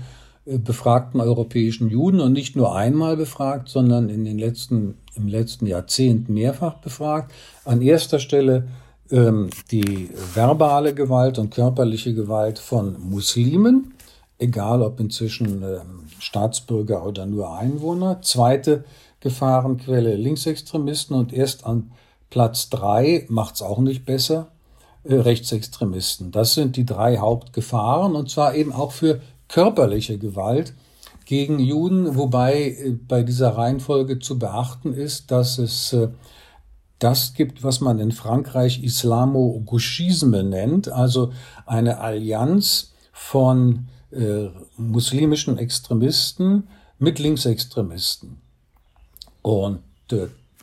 befragten 0.46 1.22
europäischen 1.22 1.90
Juden 1.90 2.20
und 2.20 2.34
nicht 2.34 2.56
nur 2.56 2.76
einmal 2.76 3.18
befragt, 3.18 3.70
sondern 3.70 4.10
in 4.10 4.26
den 4.26 4.40
letzten, 4.40 4.96
im 5.16 5.28
letzten 5.28 5.68
Jahrzehnt 5.68 6.30
mehrfach 6.30 6.76
befragt. 6.76 7.34
An 7.66 7.82
erster 7.82 8.20
Stelle 8.20 8.68
ähm, 9.12 9.50
die 9.72 10.10
verbale 10.34 10.94
Gewalt 10.94 11.38
und 11.38 11.54
körperliche 11.54 12.14
Gewalt 12.14 12.60
von 12.60 13.00
Muslimen, 13.00 13.94
egal 14.38 14.82
ob 14.82 15.00
inzwischen 15.00 15.62
ähm, 15.64 16.08
Staatsbürger 16.20 17.06
oder 17.06 17.26
nur 17.26 17.56
Einwohner. 17.58 18.22
Zweite 18.22 18.86
Gefahrenquelle 19.20 20.16
Linksextremisten 20.16 21.16
und 21.16 21.34
erst 21.34 21.66
an 21.66 21.92
Platz 22.30 22.70
drei 22.70 23.26
macht's 23.28 23.62
auch 23.62 23.80
nicht 23.80 24.06
besser. 24.06 24.48
Äh, 25.04 25.16
Rechtsextremisten. 25.16 26.32
Das 26.32 26.54
sind 26.54 26.76
die 26.76 26.86
drei 26.86 27.18
Hauptgefahren 27.18 28.16
und 28.16 28.30
zwar 28.30 28.56
eben 28.56 28.74
auch 28.74 28.92
für 28.92 29.22
körperliche 29.50 30.18
Gewalt 30.18 30.74
gegen 31.26 31.60
Juden, 31.60 32.16
wobei 32.16 32.70
äh, 32.70 32.92
bei 32.92 33.24
dieser 33.24 33.50
Reihenfolge 33.50 34.20
zu 34.20 34.40
beachten 34.40 34.94
ist, 34.94 35.32
dass 35.32 35.58
es 35.58 35.92
äh, 35.94 36.08
das 37.00 37.34
gibt, 37.34 37.64
was 37.64 37.82
man 37.82 38.00
in 38.00 38.12
Frankreich 38.12 38.84
Islamo-Gauchisme 38.84 40.44
nennt, 40.44 40.90
also 40.90 41.32
eine 41.66 42.00
Allianz 42.00 42.94
von 43.12 43.88
äh, 44.12 44.48
muslimischen 44.76 45.58
Extremisten 45.58 46.68
mit 46.98 47.20
Linksextremisten. 47.20 48.42
Und 49.42 49.80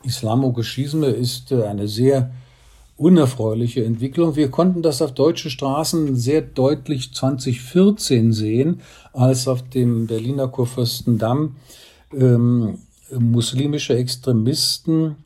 Islamo-Gauchisme 0.02 1.06
ist 1.06 1.52
eine 1.52 1.88
sehr 1.88 2.30
unerfreuliche 2.96 3.84
Entwicklung. 3.84 4.36
Wir 4.36 4.50
konnten 4.50 4.82
das 4.82 5.02
auf 5.02 5.12
deutschen 5.12 5.50
Straßen 5.50 6.16
sehr 6.16 6.42
deutlich 6.42 7.12
2014 7.12 8.32
sehen, 8.32 8.80
als 9.12 9.48
auf 9.48 9.62
dem 9.68 10.06
Berliner 10.06 10.48
Kurfürstendamm 10.48 11.56
ähm, 12.12 12.78
muslimische 13.10 13.96
Extremisten 13.96 15.16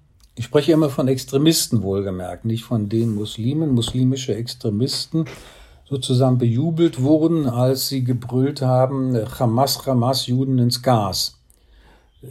ich 0.41 0.47
spreche 0.47 0.73
immer 0.73 0.89
von 0.89 1.07
Extremisten 1.07 1.83
wohlgemerkt, 1.83 2.47
nicht 2.47 2.65
von 2.65 2.89
den 2.89 3.15
Muslimen, 3.15 3.75
muslimische 3.75 4.35
Extremisten 4.35 5.27
sozusagen 5.87 6.39
bejubelt 6.39 7.03
wurden, 7.03 7.47
als 7.47 7.89
sie 7.89 8.05
gebrüllt 8.05 8.63
haben, 8.63 9.15
Hamas, 9.39 9.85
Hamas, 9.85 10.29
Juden 10.29 10.59
ins 10.59 10.83
Gas. 10.83 11.37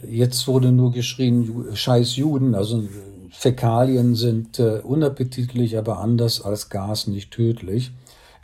Jetzt 0.08 0.48
wurde 0.48 0.72
nur 0.72 0.90
geschrien, 0.90 1.66
scheiß 1.72 2.16
Juden, 2.16 2.56
also 2.56 2.82
Fäkalien 3.30 4.14
sind 4.14 4.58
äh, 4.58 4.80
unappetitlich, 4.82 5.78
aber 5.78 5.98
anders 5.98 6.42
als 6.42 6.68
Gas 6.68 7.06
nicht 7.06 7.30
tödlich. 7.30 7.92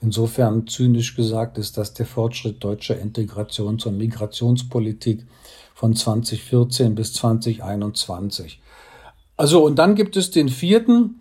Insofern 0.01 0.66
zynisch 0.66 1.16
gesagt 1.16 1.59
ist 1.59 1.79
das 1.79 1.94
der 1.94 2.07
Fortschritt 2.07 2.62
deutscher 2.62 2.96
Integrations- 2.96 3.87
und 3.87 3.96
Migrationspolitik 3.96 5.27
von 5.75 5.94
2014 5.94 6.94
bis 6.94 7.12
2021. 7.14 8.61
Also 9.37 9.64
und 9.64 9.79
dann 9.79 9.94
gibt 9.94 10.16
es 10.16 10.31
den 10.31 10.49
vierten 10.49 11.20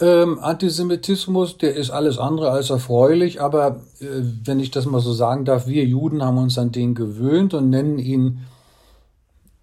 ähm, 0.00 0.38
Antisemitismus, 0.38 1.58
der 1.58 1.74
ist 1.74 1.90
alles 1.90 2.18
andere 2.18 2.50
als 2.50 2.70
erfreulich, 2.70 3.40
aber 3.40 3.82
äh, 4.00 4.06
wenn 4.44 4.60
ich 4.60 4.70
das 4.70 4.86
mal 4.86 5.00
so 5.00 5.12
sagen 5.12 5.44
darf, 5.44 5.66
wir 5.66 5.84
Juden 5.84 6.22
haben 6.22 6.38
uns 6.38 6.56
an 6.58 6.72
den 6.72 6.94
gewöhnt 6.94 7.52
und 7.54 7.70
nennen 7.70 7.98
ihn 7.98 8.40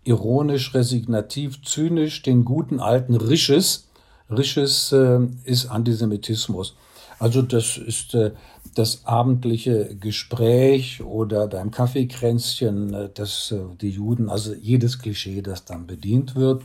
ironisch, 0.06 0.74
resignativ, 0.74 1.62
zynisch 1.64 2.22
den 2.22 2.46
guten 2.46 2.80
alten 2.80 3.16
Risches. 3.16 3.90
Risches 4.30 4.92
äh, 4.92 5.20
ist 5.44 5.68
Antisemitismus. 5.68 6.76
Also 7.20 7.42
das 7.42 7.78
ist 7.78 8.14
äh, 8.14 8.32
das 8.76 9.06
abendliche 9.06 9.96
Gespräch 9.96 11.02
oder 11.04 11.48
beim 11.48 11.72
Kaffeekränzchen, 11.72 12.94
äh, 12.94 13.10
dass 13.14 13.52
äh, 13.52 13.60
die 13.82 13.92
Juden, 13.92 14.30
also 14.30 14.54
jedes 14.54 15.00
Klischee, 15.00 15.42
das 15.42 15.66
dann 15.66 15.88
bedient 15.88 16.36
wird. 16.36 16.62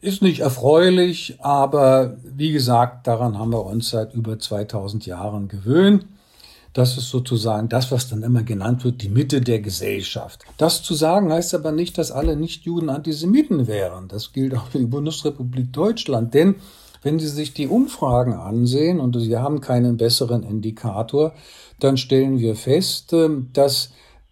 Ist 0.00 0.22
nicht 0.22 0.40
erfreulich, 0.40 1.36
aber 1.40 2.16
wie 2.24 2.52
gesagt, 2.52 3.06
daran 3.06 3.38
haben 3.38 3.52
wir 3.52 3.64
uns 3.64 3.90
seit 3.90 4.14
über 4.14 4.38
2000 4.38 5.06
Jahren 5.06 5.46
gewöhnt. 5.48 6.06
Das 6.72 6.96
ist 6.96 7.10
sozusagen 7.10 7.68
das, 7.68 7.92
was 7.92 8.08
dann 8.08 8.22
immer 8.22 8.42
genannt 8.42 8.84
wird, 8.84 9.02
die 9.02 9.10
Mitte 9.10 9.42
der 9.42 9.60
Gesellschaft. 9.60 10.44
Das 10.56 10.82
zu 10.82 10.94
sagen 10.94 11.32
heißt 11.32 11.54
aber 11.54 11.70
nicht, 11.70 11.98
dass 11.98 12.10
alle 12.10 12.34
Nichtjuden 12.34 12.88
Antisemiten 12.88 13.66
wären. 13.66 14.08
Das 14.08 14.32
gilt 14.32 14.54
auch 14.54 14.66
für 14.66 14.78
die 14.78 14.86
Bundesrepublik 14.86 15.72
Deutschland. 15.72 16.32
Denn 16.32 16.56
wenn 17.02 17.18
Sie 17.18 17.28
sich 17.28 17.52
die 17.52 17.68
Umfragen 17.68 18.32
ansehen 18.32 19.00
und 19.00 19.18
Sie 19.20 19.36
haben 19.36 19.60
keinen 19.60 19.98
besseren 19.98 20.44
Indikator, 20.44 21.34
dann 21.78 21.96
stellen 21.96 22.38
wir 22.38 22.54
fest, 22.54 23.12
ähm, 23.12 23.50
dass 23.52 23.90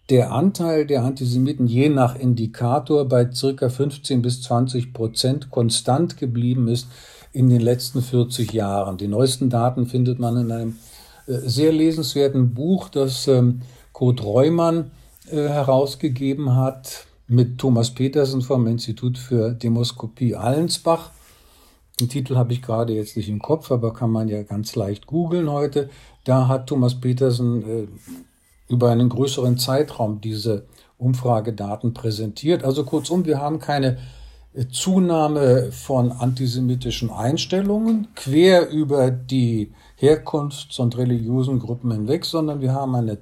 der 0.09 0.31
Anteil 0.31 0.85
der 0.85 1.03
Antisemiten 1.03 1.67
je 1.67 1.89
nach 1.89 2.15
Indikator 2.15 3.05
bei 3.05 3.31
circa 3.31 3.69
15 3.69 4.21
bis 4.21 4.41
20 4.41 4.93
Prozent 4.93 5.51
konstant 5.51 6.17
geblieben 6.17 6.67
ist 6.67 6.87
in 7.33 7.49
den 7.49 7.61
letzten 7.61 8.01
40 8.01 8.51
Jahren. 8.51 8.97
Die 8.97 9.07
neuesten 9.07 9.49
Daten 9.49 9.85
findet 9.85 10.19
man 10.19 10.37
in 10.37 10.51
einem 10.51 10.75
sehr 11.39 11.71
lesenswerten 11.71 12.53
Buch, 12.53 12.89
das 12.89 13.27
ähm, 13.27 13.61
Kurt 13.93 14.23
Reumann 14.23 14.91
äh, 15.29 15.35
herausgegeben 15.35 16.55
hat. 16.55 17.05
mit 17.27 17.59
Thomas 17.59 17.91
Petersen 17.91 18.41
vom 18.41 18.67
Institut 18.67 19.17
für 19.17 19.51
Demoskopie 19.51 20.35
Allensbach. 20.35 21.11
Den 22.01 22.09
Titel 22.09 22.35
habe 22.35 22.51
ich 22.51 22.61
gerade 22.61 22.93
jetzt 22.93 23.15
nicht 23.15 23.29
im 23.29 23.41
Kopf, 23.41 23.71
aber 23.71 23.93
kann 23.93 24.11
man 24.11 24.27
ja 24.27 24.43
ganz 24.43 24.75
leicht 24.75 25.07
googeln 25.07 25.49
heute. 25.49 25.89
Da 26.25 26.47
hat 26.49 26.67
Thomas 26.67 26.99
Petersen 26.99 27.63
äh, 27.63 27.87
über 28.67 28.89
einen 28.89 29.07
größeren 29.07 29.57
Zeitraum 29.57 30.19
diese 30.19 30.65
Umfragedaten 30.97 31.93
präsentiert. 31.93 32.63
Also 32.63 32.83
kurzum, 32.83 33.25
wir 33.25 33.39
haben 33.39 33.59
keine 33.59 33.97
äh, 34.53 34.65
Zunahme 34.69 35.71
von 35.71 36.11
antisemitischen 36.11 37.11
Einstellungen 37.11 38.07
quer 38.15 38.69
über 38.69 39.11
die 39.11 39.71
Herkunfts- 40.01 40.79
und 40.81 40.97
religiösen 40.97 41.59
Gruppen 41.59 41.91
hinweg, 41.91 42.25
sondern 42.25 42.59
wir 42.59 42.73
haben 42.73 42.95
eine 42.95 43.19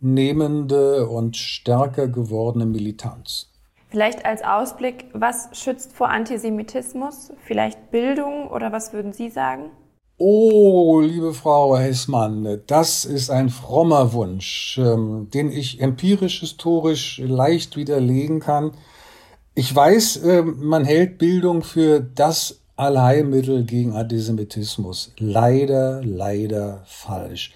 zunehmende 0.00 1.08
und 1.08 1.36
stärker 1.36 2.06
gewordene 2.06 2.66
Militanz. 2.66 3.50
Vielleicht 3.88 4.24
als 4.24 4.44
Ausblick, 4.44 5.06
was 5.12 5.48
schützt 5.52 5.92
vor 5.92 6.10
Antisemitismus? 6.10 7.32
Vielleicht 7.44 7.90
Bildung 7.90 8.48
oder 8.48 8.70
was 8.70 8.92
würden 8.92 9.12
Sie 9.12 9.28
sagen? 9.30 9.70
Oh, 10.16 11.00
liebe 11.00 11.32
Frau 11.32 11.76
Hessmann, 11.78 12.60
das 12.66 13.06
ist 13.06 13.30
ein 13.30 13.48
frommer 13.48 14.12
Wunsch, 14.12 14.78
ähm, 14.78 15.28
den 15.32 15.50
ich 15.50 15.80
empirisch 15.80 16.40
historisch 16.40 17.18
leicht 17.24 17.76
widerlegen 17.76 18.38
kann. 18.38 18.72
Ich 19.54 19.74
weiß, 19.74 20.18
äh, 20.18 20.42
man 20.42 20.84
hält 20.84 21.16
Bildung 21.16 21.62
für 21.62 22.00
das 22.00 22.60
Allheilmittel 22.80 23.64
gegen 23.64 23.92
Antisemitismus. 23.92 25.12
Leider, 25.18 26.02
leider 26.02 26.82
falsch. 26.86 27.52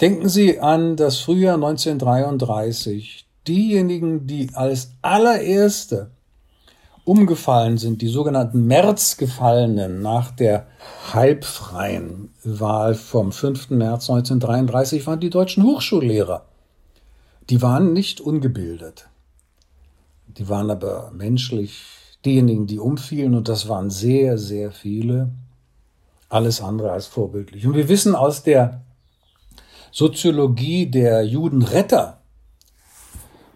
Denken 0.00 0.28
Sie 0.28 0.58
an 0.58 0.96
das 0.96 1.18
Frühjahr 1.18 1.54
1933. 1.54 3.26
Diejenigen, 3.46 4.26
die 4.26 4.50
als 4.54 4.92
allererste 5.02 6.10
umgefallen 7.04 7.78
sind, 7.78 8.00
die 8.00 8.08
sogenannten 8.08 8.66
Märzgefallenen 8.66 10.00
nach 10.00 10.30
der 10.30 10.66
halbfreien 11.12 12.32
Wahl 12.42 12.94
vom 12.94 13.32
5. 13.32 13.70
März 13.70 14.08
1933, 14.08 15.06
waren 15.06 15.20
die 15.20 15.30
deutschen 15.30 15.64
Hochschullehrer. 15.64 16.46
Die 17.50 17.60
waren 17.60 17.92
nicht 17.92 18.20
ungebildet. 18.20 19.08
Die 20.28 20.48
waren 20.48 20.70
aber 20.70 21.10
menschlich 21.14 22.01
diejenigen, 22.24 22.66
die 22.66 22.78
umfielen, 22.78 23.34
und 23.34 23.48
das 23.48 23.68
waren 23.68 23.90
sehr, 23.90 24.38
sehr 24.38 24.72
viele, 24.72 25.30
alles 26.28 26.60
andere 26.60 26.92
als 26.92 27.06
vorbildlich. 27.06 27.66
Und 27.66 27.74
wir 27.74 27.88
wissen 27.88 28.14
aus 28.14 28.42
der 28.42 28.82
Soziologie 29.90 30.90
der 30.90 31.22
Judenretter, 31.22 32.22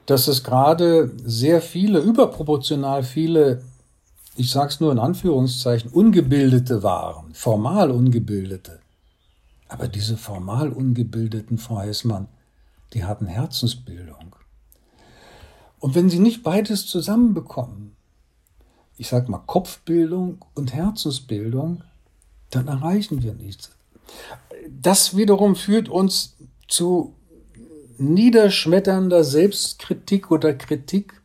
dass 0.05 0.29
es 0.29 0.45
gerade 0.45 1.11
sehr 1.25 1.61
viele, 1.61 1.99
überproportional 1.99 3.03
viele, 3.03 3.63
ich 4.37 4.51
sage 4.51 4.69
es 4.69 4.81
nur 4.81 4.93
in 4.93 4.99
Anführungszeichen, 4.99 5.91
ungebildete 5.91 6.83
waren, 6.83 7.35
formal 7.35 7.91
ungebildete. 7.91 8.81
Aber 9.69 9.89
diese 9.89 10.17
formal 10.17 10.71
ungebildeten, 10.71 11.59
Frau 11.59 11.81
Hessmann, 11.81 12.29
die 12.93 13.05
hatten 13.05 13.27
Herzensbildung. 13.27 14.37
Und 15.81 15.95
wenn 15.95 16.09
sie 16.09 16.21
nicht 16.21 16.43
beides 16.43 16.87
zusammenbekommen, 16.87 17.96
ich 18.99 19.09
sage 19.09 19.31
mal 19.31 19.43
Kopfbildung 19.47 20.39
und 20.55 20.75
Herzensbildung, 20.75 21.83
dann 22.51 22.69
erreichen 22.69 23.23
wir 23.23 23.35
nichts. 23.35 23.71
Das 24.71 25.17
wiederum 25.17 25.57
führt 25.57 25.89
uns 25.89 26.37
zu 26.69 27.15
niederschmetternder 27.99 29.25
Selbstkritik 29.25 30.31
oder 30.31 30.55
Kritik 30.55 31.21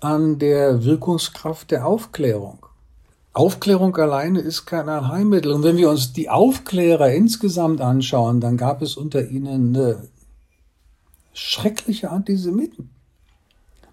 an 0.00 0.38
der 0.38 0.84
Wirkungskraft 0.84 1.70
der 1.70 1.86
Aufklärung. 1.86 2.66
Aufklärung 3.32 3.94
alleine 3.96 4.40
ist 4.40 4.66
kein 4.66 4.88
Allheilmittel. 4.88 5.52
Und 5.52 5.62
wenn 5.62 5.76
wir 5.76 5.90
uns 5.90 6.12
die 6.12 6.28
Aufklärer 6.28 7.12
insgesamt 7.12 7.80
anschauen, 7.80 8.40
dann 8.40 8.56
gab 8.56 8.82
es 8.82 8.96
unter 8.96 9.28
ihnen 9.28 9.76
schreckliche 11.32 12.10
Antisemiten. 12.10 12.90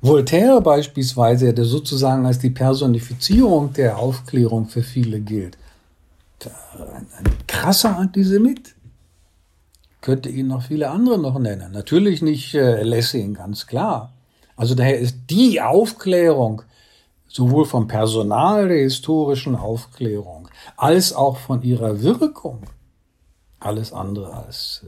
Voltaire 0.05 0.61
beispielsweise, 0.61 1.53
der 1.53 1.65
sozusagen 1.65 2.25
als 2.25 2.39
die 2.39 2.49
Personifizierung 2.49 3.73
der 3.73 3.97
Aufklärung 3.97 4.67
für 4.67 4.83
viele 4.83 5.19
gilt, 5.19 5.57
ein, 6.43 7.07
ein 7.17 7.37
krasser 7.47 7.97
Antisemit. 7.97 8.75
Könnte 10.01 10.29
ihn 10.29 10.47
noch 10.47 10.63
viele 10.63 10.91
andere 10.91 11.17
noch 11.17 11.39
nennen. 11.39 11.71
Natürlich 11.71 12.21
nicht 12.21 12.53
äh, 12.53 12.83
Lessing, 12.83 13.33
ganz 13.33 13.65
klar. 13.65 14.13
Also 14.55 14.75
daher 14.75 14.99
ist 14.99 15.17
die 15.29 15.61
Aufklärung 15.61 16.61
sowohl 17.27 17.65
vom 17.65 17.87
Personal 17.87 18.67
der 18.67 18.77
historischen 18.77 19.55
Aufklärung 19.55 20.47
als 20.77 21.13
auch 21.13 21.37
von 21.37 21.63
ihrer 21.63 22.01
Wirkung 22.01 22.61
alles 23.59 23.91
andere 23.91 24.33
als 24.33 24.85
äh, 24.85 24.87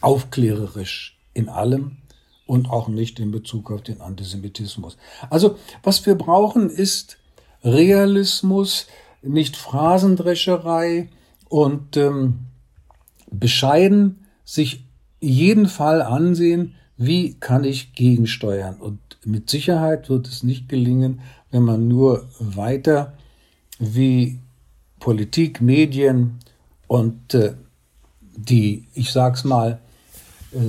aufklärerisch 0.00 1.18
in 1.34 1.48
allem 1.48 1.98
und 2.46 2.70
auch 2.70 2.88
nicht 2.88 3.18
in 3.18 3.30
Bezug 3.30 3.70
auf 3.70 3.82
den 3.82 4.00
Antisemitismus. 4.00 4.96
Also 5.30 5.58
was 5.82 6.06
wir 6.06 6.14
brauchen 6.14 6.70
ist 6.70 7.18
Realismus, 7.64 8.86
nicht 9.22 9.56
Phrasendrescherei 9.56 11.08
und 11.48 11.96
ähm, 11.96 12.38
bescheiden 13.30 14.26
sich 14.44 14.84
jeden 15.20 15.66
Fall 15.66 16.02
ansehen, 16.02 16.74
wie 16.96 17.34
kann 17.34 17.64
ich 17.64 17.92
gegensteuern. 17.94 18.76
Und 18.76 19.00
mit 19.24 19.50
Sicherheit 19.50 20.08
wird 20.08 20.28
es 20.28 20.42
nicht 20.42 20.68
gelingen, 20.68 21.20
wenn 21.50 21.62
man 21.62 21.88
nur 21.88 22.28
weiter 22.38 23.14
wie 23.78 24.38
Politik, 25.00 25.60
Medien 25.60 26.38
und 26.86 27.34
äh, 27.34 27.54
die, 28.20 28.86
ich 28.94 29.12
sag's 29.12 29.44
mal, 29.44 29.80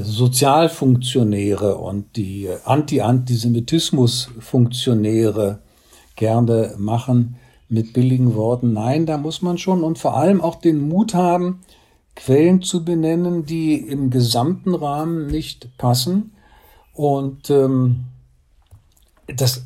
Sozialfunktionäre 0.04 1.78
und 1.78 2.16
die 2.16 2.50
Anti-Antisemitismus-Funktionäre 2.66 5.60
gerne 6.16 6.74
machen 6.78 7.38
mit 7.70 7.94
billigen 7.94 8.36
Worten. 8.36 8.74
Nein, 8.74 9.06
da 9.06 9.18
muss 9.18 9.42
man 9.42 9.58
schon 9.58 9.84
und 9.84 9.98
vor 9.98 10.18
allem 10.18 10.42
auch 10.42 10.56
den 10.56 10.86
Mut 10.88 11.14
haben, 11.14 11.62
Quellen 12.16 12.62
zu 12.62 12.84
benennen, 12.84 13.46
die 13.46 13.76
im 13.76 14.10
gesamten 14.10 14.76
Rahmen 14.76 15.28
nicht 15.28 15.78
passen. 15.78 16.34
Und 16.94 17.50
ähm, 17.50 18.06
das 19.28 19.66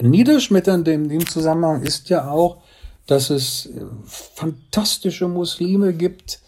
Niederschmetternde 0.00 0.92
in 0.92 1.08
dem 1.08 1.26
Zusammenhang 1.26 1.82
ist 1.82 2.10
ja 2.10 2.30
auch, 2.30 2.58
dass 3.06 3.30
es 3.30 3.66
äh, 3.66 3.80
fantastische 4.04 5.26
Muslime 5.26 5.94
gibt, 5.94 6.40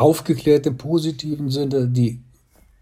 aufgeklärte 0.00 0.70
im 0.70 0.76
positiven 0.76 1.50
Sinne, 1.50 1.86
die 1.86 2.20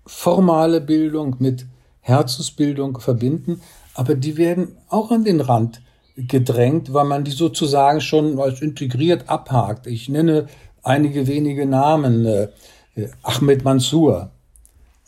formale 0.07 0.81
Bildung 0.81 1.37
mit 1.41 1.67
Herzensbildung 2.01 3.01
verbinden, 3.01 3.61
aber 3.95 4.15
die 4.15 4.37
werden 4.37 4.77
auch 4.89 5.11
an 5.11 5.25
den 5.25 5.41
Rand 5.41 5.83
gedrängt, 6.17 6.93
weil 6.93 7.05
man 7.05 7.25
die 7.25 7.33
sozusagen 7.33 8.01
schon 8.01 8.39
als 8.41 8.63
integriert 8.63 9.29
abhakt. 9.29 9.87
Ich 9.87 10.09
nenne 10.09 10.47
einige 10.83 11.27
wenige 11.27 11.67
Namen. 11.67 12.25
Äh, 12.25 12.49
Ahmed 13.23 13.65
Mansour, 13.65 14.31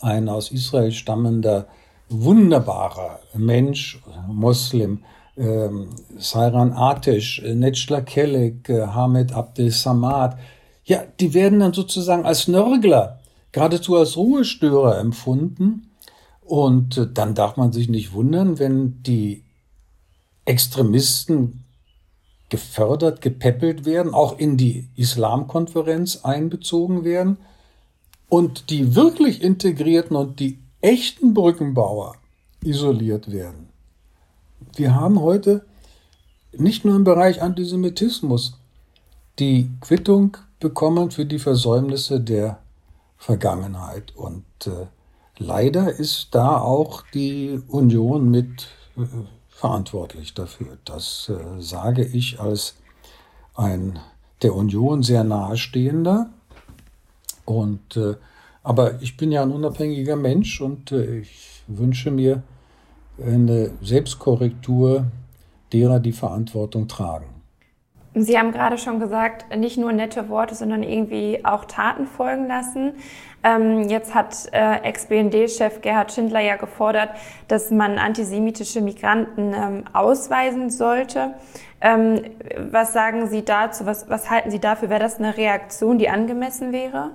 ein 0.01 0.29
aus 0.29 0.53
Israel 0.53 0.93
stammender, 0.93 1.67
wunderbarer 2.09 3.21
Mensch, 3.35 4.01
Muslim, 4.29 5.03
ähm, 5.37 5.91
Sairan 6.19 6.73
Atesh, 6.73 7.43
Netschla 7.43 8.01
Kelek, 8.03 8.69
äh, 8.69 8.87
Hamed 8.87 9.33
Abdel 9.33 9.71
Samad, 9.71 10.37
ja, 10.91 11.05
die 11.21 11.35
werden 11.35 11.61
dann 11.61 11.73
sozusagen 11.73 12.25
als 12.25 12.49
Nörgler, 12.49 13.21
geradezu 13.53 13.95
als 13.95 14.17
Ruhestörer 14.17 14.99
empfunden. 14.99 15.93
Und 16.41 16.99
äh, 16.99 17.07
dann 17.09 17.37
darf 17.37 17.57
man 17.57 17.73
sich 17.73 17.89
nicht 17.89 18.13
wundern, 18.13 18.59
wenn 18.59 19.01
die 19.05 19.45
Extremisten 20.47 21.65
gefördert, 22.49 23.21
gepäppelt 23.21 23.85
werden, 23.85 24.13
auch 24.15 24.37
in 24.37 24.57
die 24.57 24.89
Islamkonferenz 24.97 26.25
einbezogen 26.25 27.05
werden 27.05 27.37
und 28.29 28.71
die 28.71 28.97
wirklich 28.97 29.45
integrierten 29.45 30.17
und 30.17 30.41
die 30.41 30.59
echten 30.81 31.35
Brückenbauer 31.35 32.17
isoliert 32.65 33.31
werden. 33.31 33.69
Wir 34.75 34.97
haben 34.97 35.21
heute 35.21 35.65
nicht 36.53 36.85
nur 36.85 36.97
im 36.97 37.05
Bereich 37.05 37.43
Antisemitismus 37.43 38.59
die 39.39 39.71
Quittung 39.81 40.37
bekommen 40.61 41.11
für 41.11 41.27
die 41.27 41.39
Versäumnisse 41.39 42.21
der 42.21 42.59
Vergangenheit. 43.17 44.15
Und 44.15 44.45
äh, 44.67 44.87
leider 45.39 45.93
ist 45.93 46.29
da 46.33 46.59
auch 46.59 47.03
die 47.13 47.61
Union 47.69 48.31
mit 48.31 48.69
äh, 48.97 49.03
verantwortlich 49.49 50.35
dafür. 50.35 50.79
Das 50.85 51.31
äh, 51.31 51.61
sage 51.61 52.05
ich 52.05 52.41
als 52.41 52.77
ein 53.55 53.99
der 54.43 54.55
Union 54.55 55.03
sehr 55.03 55.25
nahestehender. 55.25 56.31
Und 57.45 57.97
äh, 57.97 58.15
aber 58.63 59.01
ich 59.03 59.17
bin 59.17 59.33
ja 59.33 59.43
ein 59.43 59.53
unabhängiger 59.53 60.17
Mensch 60.17 60.61
und 60.61 60.93
äh, 60.93 61.21
ich 61.21 61.63
wünsche 61.67 62.11
mir 62.11 62.43
eine 63.23 63.73
Selbstkorrektur 63.83 65.07
derer, 65.73 66.01
die 66.01 66.13
Verantwortung 66.13 66.89
tragen. 66.89 67.40
Sie 68.15 68.37
haben 68.37 68.51
gerade 68.51 68.77
schon 68.77 68.99
gesagt, 68.99 69.57
nicht 69.57 69.79
nur 69.79 69.93
nette 69.93 70.29
Worte, 70.29 70.55
sondern 70.55 70.83
irgendwie 70.83 71.45
auch 71.45 71.65
Taten 71.65 72.07
folgen 72.07 72.49
lassen. 72.49 72.93
Ähm, 73.43 73.89
jetzt 73.89 74.15
hat 74.15 74.49
äh, 74.53 74.83
Ex-BND-Chef 74.83 75.81
Gerhard 75.81 76.13
Schindler 76.13 76.41
ja 76.41 76.57
gefordert, 76.57 77.11
dass 77.49 77.71
man 77.71 77.99
antisemitische 77.99 78.81
Migranten 78.81 79.55
ähm, 79.55 79.85
ausweisen 79.93 80.71
sollte. 80.71 81.35
Ähm, 81.81 82.21
was 82.71 82.93
sagen 82.93 83.29
Sie 83.29 83.45
dazu? 83.45 83.87
Was, 83.87 84.11
was 84.11 84.29
halten 84.29 84.51
Sie 84.51 84.59
dafür? 84.59 84.91
Wäre 84.91 85.01
das 85.01 85.19
eine 85.19 85.37
Reaktion, 85.37 85.99
die 85.99 86.09
angemessen 86.09 86.73
wäre? 86.73 87.13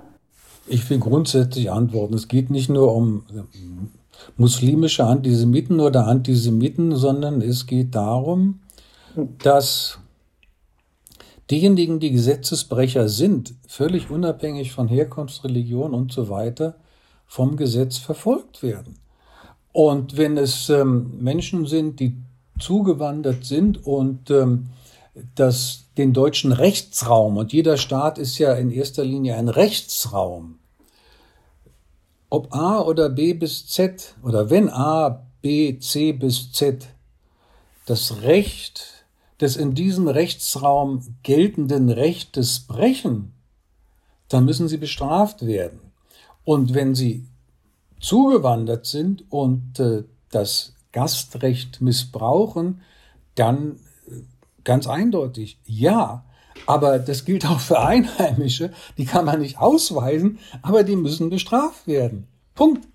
Ich 0.66 0.88
will 0.90 0.98
grundsätzlich 0.98 1.70
antworten. 1.70 2.14
Es 2.14 2.26
geht 2.26 2.50
nicht 2.50 2.70
nur 2.70 2.92
um 2.92 3.24
muslimische 4.36 5.04
Antisemiten 5.04 5.78
oder 5.78 6.06
Antisemiten, 6.08 6.96
sondern 6.96 7.40
es 7.40 7.66
geht 7.66 7.94
darum, 7.94 8.60
dass 9.42 10.00
diejenigen, 11.50 12.00
die 12.00 12.10
Gesetzesbrecher 12.10 13.08
sind, 13.08 13.54
völlig 13.66 14.10
unabhängig 14.10 14.72
von 14.72 14.88
Herkunft, 14.88 15.44
Religion 15.44 15.94
und 15.94 16.12
so 16.12 16.28
weiter, 16.28 16.76
vom 17.26 17.56
Gesetz 17.56 17.98
verfolgt 17.98 18.62
werden. 18.62 18.96
Und 19.72 20.16
wenn 20.16 20.38
es 20.38 20.70
ähm, 20.70 21.18
Menschen 21.20 21.66
sind, 21.66 22.00
die 22.00 22.16
zugewandert 22.58 23.44
sind 23.44 23.86
und 23.86 24.30
ähm, 24.30 24.68
das, 25.34 25.84
den 25.96 26.12
deutschen 26.12 26.52
Rechtsraum, 26.52 27.36
und 27.36 27.52
jeder 27.52 27.76
Staat 27.76 28.18
ist 28.18 28.38
ja 28.38 28.54
in 28.54 28.70
erster 28.70 29.04
Linie 29.04 29.36
ein 29.36 29.48
Rechtsraum, 29.48 30.58
ob 32.30 32.54
A 32.54 32.80
oder 32.80 33.08
B 33.08 33.34
bis 33.34 33.66
Z 33.66 34.14
oder 34.22 34.50
wenn 34.50 34.68
A, 34.68 35.26
B, 35.42 35.78
C 35.78 36.12
bis 36.12 36.52
Z 36.52 36.88
das 37.86 38.22
Recht 38.22 38.95
des 39.40 39.56
in 39.56 39.74
diesem 39.74 40.08
Rechtsraum 40.08 41.00
geltenden 41.22 41.90
Rechtes 41.90 42.60
brechen, 42.60 43.32
dann 44.28 44.44
müssen 44.44 44.68
sie 44.68 44.78
bestraft 44.78 45.46
werden. 45.46 45.80
Und 46.44 46.74
wenn 46.74 46.94
sie 46.94 47.26
zugewandert 48.00 48.86
sind 48.86 49.24
und 49.30 49.78
äh, 49.80 50.04
das 50.30 50.74
Gastrecht 50.92 51.80
missbrauchen, 51.80 52.80
dann 53.34 53.76
äh, 54.08 54.22
ganz 54.64 54.86
eindeutig 54.86 55.58
ja. 55.64 56.24
Aber 56.66 56.98
das 56.98 57.24
gilt 57.24 57.46
auch 57.46 57.60
für 57.60 57.80
Einheimische, 57.80 58.72
die 58.96 59.04
kann 59.04 59.26
man 59.26 59.40
nicht 59.40 59.58
ausweisen, 59.58 60.38
aber 60.62 60.84
die 60.84 60.96
müssen 60.96 61.30
bestraft 61.30 61.86
werden. 61.86 62.26
Punkt. 62.54 62.88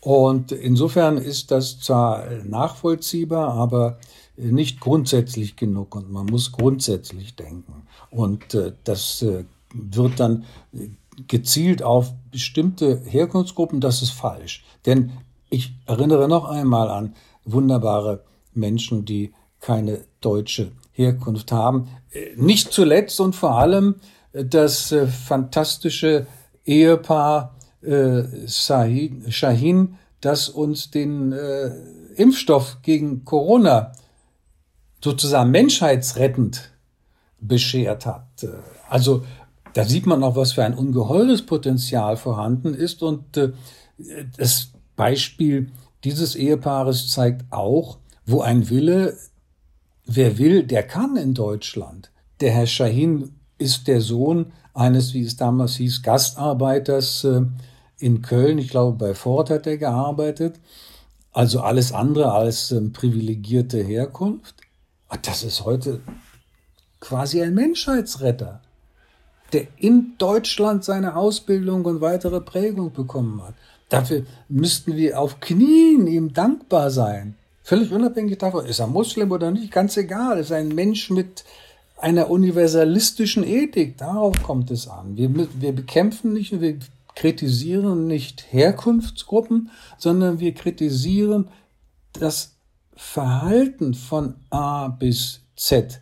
Und 0.00 0.52
insofern 0.52 1.18
ist 1.18 1.50
das 1.50 1.78
zwar 1.80 2.26
nachvollziehbar, 2.44 3.54
aber 3.54 3.98
nicht 4.40 4.80
grundsätzlich 4.80 5.56
genug 5.56 5.94
und 5.94 6.10
man 6.10 6.26
muss 6.26 6.52
grundsätzlich 6.52 7.36
denken. 7.36 7.86
Und 8.10 8.54
äh, 8.54 8.72
das 8.84 9.22
äh, 9.22 9.44
wird 9.72 10.20
dann 10.20 10.44
gezielt 11.26 11.82
auf 11.82 12.12
bestimmte 12.30 13.02
Herkunftsgruppen, 13.04 13.80
das 13.80 14.02
ist 14.02 14.10
falsch. 14.10 14.64
Denn 14.86 15.12
ich 15.50 15.74
erinnere 15.86 16.28
noch 16.28 16.44
einmal 16.46 16.88
an 16.88 17.14
wunderbare 17.44 18.24
Menschen, 18.54 19.04
die 19.04 19.32
keine 19.60 20.04
deutsche 20.20 20.72
Herkunft 20.92 21.52
haben. 21.52 21.88
Nicht 22.36 22.72
zuletzt 22.72 23.20
und 23.20 23.34
vor 23.34 23.56
allem 23.58 23.96
das 24.32 24.92
äh, 24.92 25.06
fantastische 25.06 26.26
Ehepaar 26.64 27.56
äh, 27.82 28.46
Shahin, 28.46 29.96
das 30.20 30.48
uns 30.48 30.90
den 30.90 31.32
äh, 31.32 31.70
Impfstoff 32.16 32.78
gegen 32.82 33.24
Corona 33.24 33.92
sozusagen 35.02 35.50
menschheitsrettend 35.50 36.70
beschert 37.40 38.06
hat. 38.06 38.46
Also 38.88 39.24
da 39.72 39.84
sieht 39.84 40.06
man 40.06 40.22
auch, 40.22 40.36
was 40.36 40.52
für 40.52 40.64
ein 40.64 40.74
ungeheures 40.74 41.42
Potenzial 41.42 42.16
vorhanden 42.16 42.74
ist. 42.74 43.02
Und 43.02 43.36
äh, 43.36 43.52
das 44.36 44.72
Beispiel 44.96 45.70
dieses 46.04 46.34
Ehepaares 46.34 47.10
zeigt 47.10 47.52
auch, 47.52 47.98
wo 48.26 48.40
ein 48.40 48.68
Wille, 48.68 49.16
wer 50.06 50.38
will, 50.38 50.64
der 50.64 50.82
kann 50.82 51.16
in 51.16 51.34
Deutschland. 51.34 52.10
Der 52.40 52.52
Herr 52.52 52.66
Shahin 52.66 53.32
ist 53.58 53.86
der 53.86 54.00
Sohn 54.00 54.52
eines, 54.74 55.14
wie 55.14 55.22
es 55.22 55.36
damals 55.36 55.76
hieß, 55.76 56.02
Gastarbeiters 56.02 57.24
äh, 57.24 57.42
in 57.98 58.22
Köln. 58.22 58.58
Ich 58.58 58.68
glaube, 58.68 58.96
bei 58.96 59.14
Ford 59.14 59.50
hat 59.50 59.66
er 59.66 59.76
gearbeitet. 59.76 60.58
Also 61.32 61.60
alles 61.60 61.92
andere 61.92 62.32
als 62.32 62.72
ähm, 62.72 62.92
privilegierte 62.92 63.82
Herkunft. 63.82 64.56
Ah, 65.10 65.18
das 65.20 65.42
ist 65.42 65.64
heute 65.64 66.00
quasi 67.00 67.42
ein 67.42 67.52
Menschheitsretter, 67.52 68.60
der 69.52 69.66
in 69.76 70.14
Deutschland 70.18 70.84
seine 70.84 71.16
Ausbildung 71.16 71.84
und 71.84 72.00
weitere 72.00 72.40
Prägung 72.40 72.92
bekommen 72.92 73.42
hat. 73.42 73.54
Dafür 73.88 74.24
müssten 74.48 74.94
wir 74.94 75.18
auf 75.18 75.40
Knien 75.40 76.06
ihm 76.06 76.32
dankbar 76.32 76.92
sein. 76.92 77.34
Völlig 77.64 77.90
unabhängig 77.90 78.38
davon, 78.38 78.64
ist 78.66 78.78
er 78.78 78.86
Muslim 78.86 79.32
oder 79.32 79.50
nicht, 79.50 79.72
ganz 79.72 79.96
egal. 79.96 80.38
Ist 80.38 80.52
ein 80.52 80.68
Mensch 80.68 81.10
mit 81.10 81.44
einer 81.98 82.30
universalistischen 82.30 83.42
Ethik. 83.42 83.98
Darauf 83.98 84.40
kommt 84.44 84.70
es 84.70 84.86
an. 84.86 85.16
Wir, 85.16 85.28
wir 85.34 85.72
bekämpfen 85.72 86.32
nicht 86.32 86.52
und 86.52 86.60
wir 86.60 86.78
kritisieren 87.16 88.06
nicht 88.06 88.46
Herkunftsgruppen, 88.52 89.70
sondern 89.98 90.38
wir 90.38 90.54
kritisieren 90.54 91.48
das 92.12 92.54
Verhalten 93.02 93.94
von 93.94 94.34
A 94.50 94.86
bis 94.86 95.40
Z, 95.56 96.00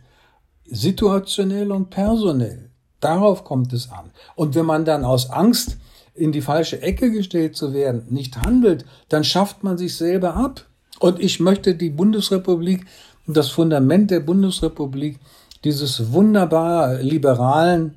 situationell 0.65 1.71
und 1.71 1.89
personell. 1.89 2.69
Darauf 2.99 3.45
kommt 3.45 3.73
es 3.73 3.89
an. 3.89 4.11
Und 4.35 4.53
wenn 4.53 4.65
man 4.65 4.85
dann 4.85 5.05
aus 5.05 5.31
Angst 5.31 5.77
in 6.13 6.31
die 6.31 6.41
falsche 6.41 6.83
Ecke 6.83 7.09
gestellt 7.09 7.55
zu 7.55 7.73
werden, 7.73 8.05
nicht 8.09 8.37
handelt, 8.37 8.85
dann 9.07 9.23
schafft 9.23 9.63
man 9.63 9.77
sich 9.77 9.95
selber 9.95 10.35
ab. 10.35 10.65
Und 10.99 11.19
ich 11.19 11.39
möchte 11.39 11.73
die 11.73 11.89
Bundesrepublik, 11.89 12.85
das 13.25 13.49
Fundament 13.49 14.11
der 14.11 14.19
Bundesrepublik, 14.19 15.17
dieses 15.63 16.11
wunderbar 16.11 16.95
liberalen, 16.95 17.95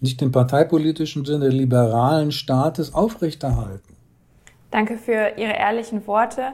nicht 0.00 0.20
im 0.20 0.32
parteipolitischen 0.32 1.24
Sinne, 1.24 1.48
liberalen 1.48 2.32
Staates 2.32 2.92
aufrechterhalten. 2.92 3.96
Danke 4.70 4.98
für 4.98 5.32
Ihre 5.38 5.54
ehrlichen 5.54 6.06
Worte. 6.06 6.52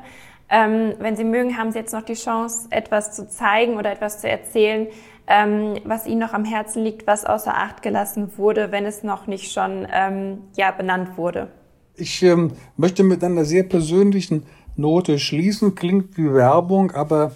Ähm, 0.49 0.95
wenn 0.99 1.17
Sie 1.17 1.25
mögen, 1.25 1.59
haben 1.59 1.73
Sie 1.73 1.79
jetzt 1.79 1.93
noch 1.93 2.03
die 2.03 2.15
Chance, 2.15 2.69
etwas 2.71 3.15
zu 3.15 3.29
zeigen 3.29 3.77
oder 3.77 3.91
etwas 3.91 4.21
zu 4.21 4.29
erzählen, 4.29 4.87
ähm, 5.27 5.75
was 5.85 6.07
Ihnen 6.07 6.21
noch 6.21 6.33
am 6.33 6.45
Herzen 6.45 6.85
liegt, 6.85 7.07
was 7.07 7.25
außer 7.25 7.57
Acht 7.57 7.83
gelassen 7.83 8.31
wurde, 8.37 8.71
wenn 8.71 8.85
es 8.87 9.03
noch 9.03 9.27
nicht 9.27 9.53
schon 9.53 9.87
ähm, 9.93 10.39
ja, 10.57 10.71
benannt 10.71 11.17
wurde. 11.17 11.49
Ich 11.97 12.23
ähm, 12.23 12.53
möchte 12.77 13.03
mit 13.03 13.25
einer 13.25 13.45
sehr 13.45 13.65
persönlichen 13.65 14.45
Note 14.77 15.19
schließen. 15.19 15.75
Klingt 15.75 16.17
wie 16.17 16.33
Werbung, 16.33 16.93
aber 16.93 17.33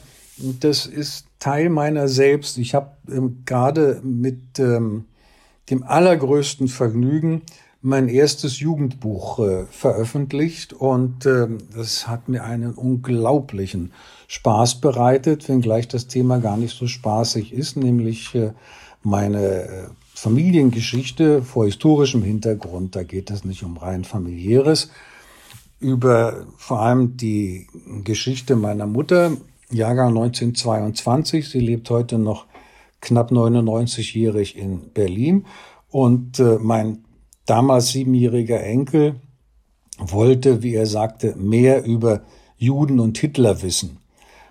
das 0.61 0.87
ist 0.87 1.27
Teil 1.39 1.71
meiner 1.71 2.07
selbst. 2.07 2.59
Ich 2.59 2.75
habe 2.75 2.93
ähm, 3.09 3.43
gerade 3.45 4.01
mit 4.05 4.59
ähm, 4.59 5.07
dem 5.71 5.83
allergrößten 5.83 6.69
Vergnügen 6.69 7.43
mein 7.83 8.09
erstes 8.09 8.61
Jugendbuch 8.61 9.39
äh, 9.39 9.65
veröffentlicht 9.71 10.73
und 10.73 11.25
äh, 11.25 11.49
das 11.75 12.09
hat 12.09 12.29
mir 12.29 12.45
einen 12.45 12.75
unglaublichen 12.75 13.93
Spaß 14.29 14.81
bereitet, 14.81 15.49
wenngleich 15.49 15.89
das 15.89 16.07
Thema 16.07 16.39
gar 16.39 16.57
nicht 16.57 16.77
so 16.77 16.87
spaßig 16.87 17.53
ist, 17.53 17.77
nämlich 17.77 18.35
äh, 18.35 18.53
meine 19.03 19.63
äh, 19.63 19.87
Familiengeschichte 20.15 21.43
vor 21.43 21.65
historischem 21.65 22.23
Hintergrund. 22.23 22.97
Da 22.97 23.03
geht 23.03 23.31
es 23.31 23.45
nicht 23.45 23.63
um 23.63 23.79
rein 23.79 24.05
familiäres, 24.05 24.91
über 25.79 26.47
vor 26.59 26.81
allem 26.81 27.17
die 27.17 27.67
Geschichte 28.05 28.57
meiner 28.57 28.87
Mutter, 28.87 29.33
Jahrgang 29.71 30.09
1922. 30.09 31.49
Sie 31.49 31.61
lebt 31.61 31.89
heute 31.89 32.19
noch 32.19 32.45
knapp 33.01 33.33
99-jährig 33.33 34.59
in 34.59 34.91
Berlin. 34.93 35.47
Und 35.89 36.39
äh, 36.39 36.59
mein 36.61 36.99
damals 37.51 37.89
siebenjähriger 37.89 38.63
Enkel 38.63 39.17
wollte, 39.99 40.63
wie 40.63 40.75
er 40.75 40.87
sagte, 40.87 41.35
mehr 41.35 41.85
über 41.85 42.23
Juden 42.57 43.01
und 43.01 43.19
Hitler 43.19 43.63
wissen. 43.63 43.99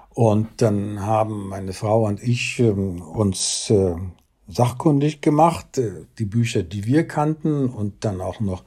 Und 0.09 0.49
dann 0.57 0.99
haben 0.99 1.47
meine 1.47 1.71
Frau 1.71 2.05
und 2.05 2.21
ich 2.21 2.59
äh, 2.59 2.71
uns 2.71 3.69
äh, 3.69 3.95
sachkundig 4.49 5.21
gemacht, 5.21 5.77
äh, 5.77 6.07
die 6.17 6.25
Bücher, 6.25 6.61
die 6.61 6.85
wir 6.85 7.07
kannten 7.07 7.69
und 7.69 8.03
dann 8.03 8.19
auch 8.19 8.41
noch 8.41 8.63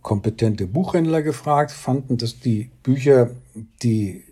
kompetente 0.00 0.66
Buchhändler 0.66 1.20
gefragt, 1.20 1.70
fanden, 1.70 2.16
dass 2.16 2.40
die 2.40 2.70
Bücher, 2.82 3.32
die 3.82 4.24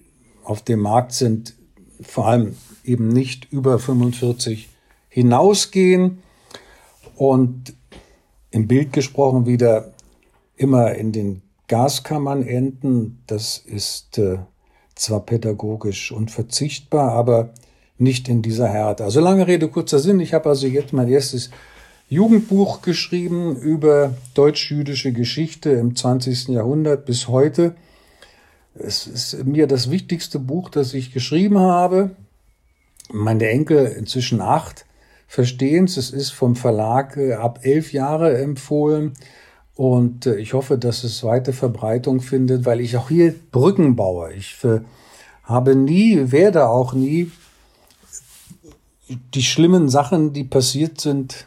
auf 0.42 0.62
dem 0.62 0.80
Markt 0.80 1.12
sind, 1.12 1.54
vor 2.00 2.28
allem 2.28 2.56
eben 2.82 3.08
nicht 3.08 3.52
über 3.52 3.78
45 3.78 4.70
hinausgehen. 5.10 6.22
Und 7.14 7.74
im 8.52 8.68
Bild 8.68 8.92
gesprochen 8.92 9.46
wieder 9.46 9.92
immer 10.56 10.94
in 10.94 11.10
den 11.10 11.42
Gaskammern 11.66 12.46
enden. 12.46 13.22
Das 13.26 13.58
ist 13.58 14.18
äh, 14.18 14.38
zwar 14.94 15.20
pädagogisch 15.20 16.12
unverzichtbar, 16.12 17.12
aber 17.12 17.50
nicht 17.98 18.28
in 18.28 18.42
dieser 18.42 18.68
Härte. 18.68 19.04
Also 19.04 19.20
lange 19.20 19.46
Rede, 19.46 19.68
kurzer 19.68 19.98
Sinn. 19.98 20.20
Ich 20.20 20.34
habe 20.34 20.48
also 20.48 20.66
jetzt 20.66 20.92
mein 20.92 21.08
erstes 21.08 21.50
Jugendbuch 22.08 22.82
geschrieben 22.82 23.56
über 23.56 24.14
deutsch-jüdische 24.34 25.12
Geschichte 25.12 25.70
im 25.70 25.96
20. 25.96 26.48
Jahrhundert 26.48 27.06
bis 27.06 27.28
heute. 27.28 27.74
Es 28.74 29.06
ist 29.06 29.44
mir 29.44 29.66
das 29.66 29.90
wichtigste 29.90 30.38
Buch, 30.38 30.68
das 30.68 30.92
ich 30.94 31.12
geschrieben 31.12 31.58
habe. 31.58 32.10
Meine 33.10 33.48
Enkel, 33.48 33.86
inzwischen 33.86 34.40
acht, 34.40 34.84
verstehen 35.32 35.86
es. 35.86 36.10
Ist 36.10 36.32
vom 36.32 36.56
Verlag 36.56 37.16
äh, 37.16 37.32
ab 37.32 37.60
elf 37.62 37.94
Jahre 37.94 38.36
empfohlen. 38.38 39.14
Und 39.74 40.26
äh, 40.26 40.36
ich 40.36 40.52
hoffe, 40.52 40.76
dass 40.76 41.04
es 41.04 41.24
weite 41.24 41.54
Verbreitung 41.54 42.20
findet, 42.20 42.66
weil 42.66 42.82
ich 42.82 42.98
auch 42.98 43.08
hier 43.08 43.34
Brücken 43.50 43.96
baue. 43.96 44.34
Ich 44.34 44.58
habe 45.44 45.74
nie, 45.74 46.30
werde 46.30 46.68
auch 46.68 46.92
nie 46.92 47.32
die 49.08 49.42
schlimmen 49.42 49.88
Sachen, 49.88 50.34
die 50.34 50.44
passiert 50.44 51.00
sind, 51.00 51.46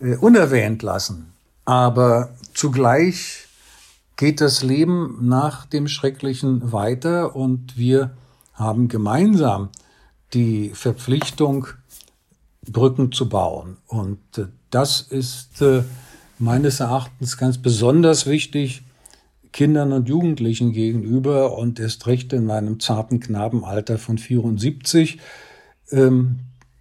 äh, 0.00 0.16
unerwähnt 0.16 0.82
lassen. 0.82 1.32
Aber 1.64 2.30
zugleich 2.54 3.46
geht 4.16 4.40
das 4.40 4.64
Leben 4.64 5.18
nach 5.20 5.64
dem 5.64 5.86
Schrecklichen 5.86 6.72
weiter 6.72 7.36
und 7.36 7.78
wir 7.78 8.16
haben 8.52 8.88
gemeinsam 8.88 9.68
die 10.32 10.70
Verpflichtung, 10.70 11.68
Brücken 12.72 13.12
zu 13.12 13.28
bauen. 13.28 13.76
Und 13.86 14.20
äh, 14.38 14.46
das 14.70 15.00
ist 15.00 15.62
äh, 15.62 15.82
meines 16.38 16.80
Erachtens 16.80 17.36
ganz 17.36 17.58
besonders 17.58 18.26
wichtig 18.26 18.82
Kindern 19.52 19.92
und 19.92 20.08
Jugendlichen 20.08 20.72
gegenüber 20.72 21.56
und 21.56 21.78
erst 21.78 22.08
recht 22.08 22.32
in 22.32 22.44
meinem 22.44 22.80
zarten 22.80 23.20
Knabenalter 23.20 23.98
von 23.98 24.18
74. 24.18 25.20
Ähm, 25.92 26.40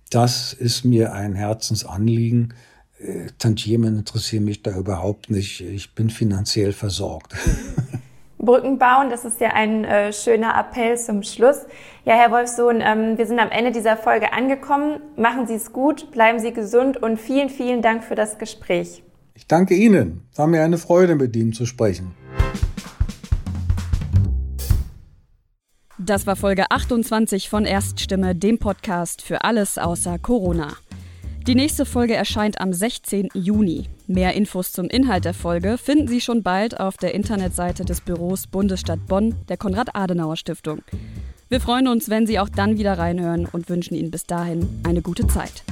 das 0.09 0.53
ist 0.53 0.83
mir 0.83 1.13
ein 1.13 1.35
Herzensanliegen. 1.35 2.55
Äh, 2.97 3.27
Tantiemen 3.37 3.99
interessieren 3.99 4.45
mich 4.45 4.63
da 4.63 4.75
überhaupt 4.75 5.29
nicht. 5.29 5.61
Ich 5.61 5.93
bin 5.93 6.09
finanziell 6.09 6.73
versorgt. 6.73 7.35
Brücken 8.43 8.77
bauen, 8.77 9.09
das 9.09 9.23
ist 9.25 9.39
ja 9.39 9.49
ein 9.49 9.85
äh, 9.85 10.11
schöner 10.11 10.57
Appell 10.59 10.97
zum 10.97 11.23
Schluss. 11.23 11.65
Ja, 12.05 12.15
Herr 12.15 12.31
Wolfsohn, 12.31 12.81
ähm, 12.81 13.17
wir 13.17 13.25
sind 13.25 13.39
am 13.39 13.49
Ende 13.49 13.71
dieser 13.71 13.95
Folge 13.95 14.33
angekommen. 14.33 14.99
Machen 15.15 15.47
Sie 15.47 15.55
es 15.55 15.71
gut, 15.71 16.11
bleiben 16.11 16.39
Sie 16.39 16.51
gesund 16.51 16.97
und 16.97 17.19
vielen, 17.19 17.49
vielen 17.49 17.81
Dank 17.81 18.03
für 18.03 18.15
das 18.15 18.37
Gespräch. 18.37 19.03
Ich 19.33 19.47
danke 19.47 19.73
Ihnen. 19.75 20.27
War 20.35 20.47
mir 20.47 20.63
eine 20.63 20.77
Freude, 20.77 21.15
mit 21.15 21.35
Ihnen 21.35 21.53
zu 21.53 21.65
sprechen. 21.65 22.13
Das 25.97 26.27
war 26.27 26.35
Folge 26.35 26.65
28 26.69 27.49
von 27.49 27.65
Erststimme, 27.65 28.35
dem 28.35 28.59
Podcast 28.59 29.21
für 29.21 29.43
alles 29.45 29.77
außer 29.77 30.19
Corona. 30.19 30.73
Die 31.45 31.55
nächste 31.55 31.85
Folge 31.85 32.15
erscheint 32.15 32.61
am 32.61 32.71
16. 32.71 33.27
Juni. 33.33 33.89
Mehr 34.07 34.33
Infos 34.33 34.71
zum 34.71 34.85
Inhalt 34.85 35.25
der 35.25 35.33
Folge 35.33 35.77
finden 35.77 36.07
Sie 36.07 36.21
schon 36.21 36.41
bald 36.41 36.79
auf 36.79 36.95
der 36.95 37.13
Internetseite 37.13 37.83
des 37.83 37.99
Büros 37.99 38.47
Bundesstadt 38.47 39.05
Bonn 39.07 39.35
der 39.49 39.57
Konrad-Adenauer-Stiftung. 39.57 40.83
Wir 41.49 41.59
freuen 41.59 41.89
uns, 41.89 42.09
wenn 42.09 42.25
Sie 42.25 42.39
auch 42.39 42.47
dann 42.47 42.77
wieder 42.77 42.97
reinhören 42.97 43.45
und 43.45 43.67
wünschen 43.67 43.95
Ihnen 43.95 44.09
bis 44.09 44.25
dahin 44.25 44.69
eine 44.87 45.01
gute 45.01 45.27
Zeit. 45.27 45.65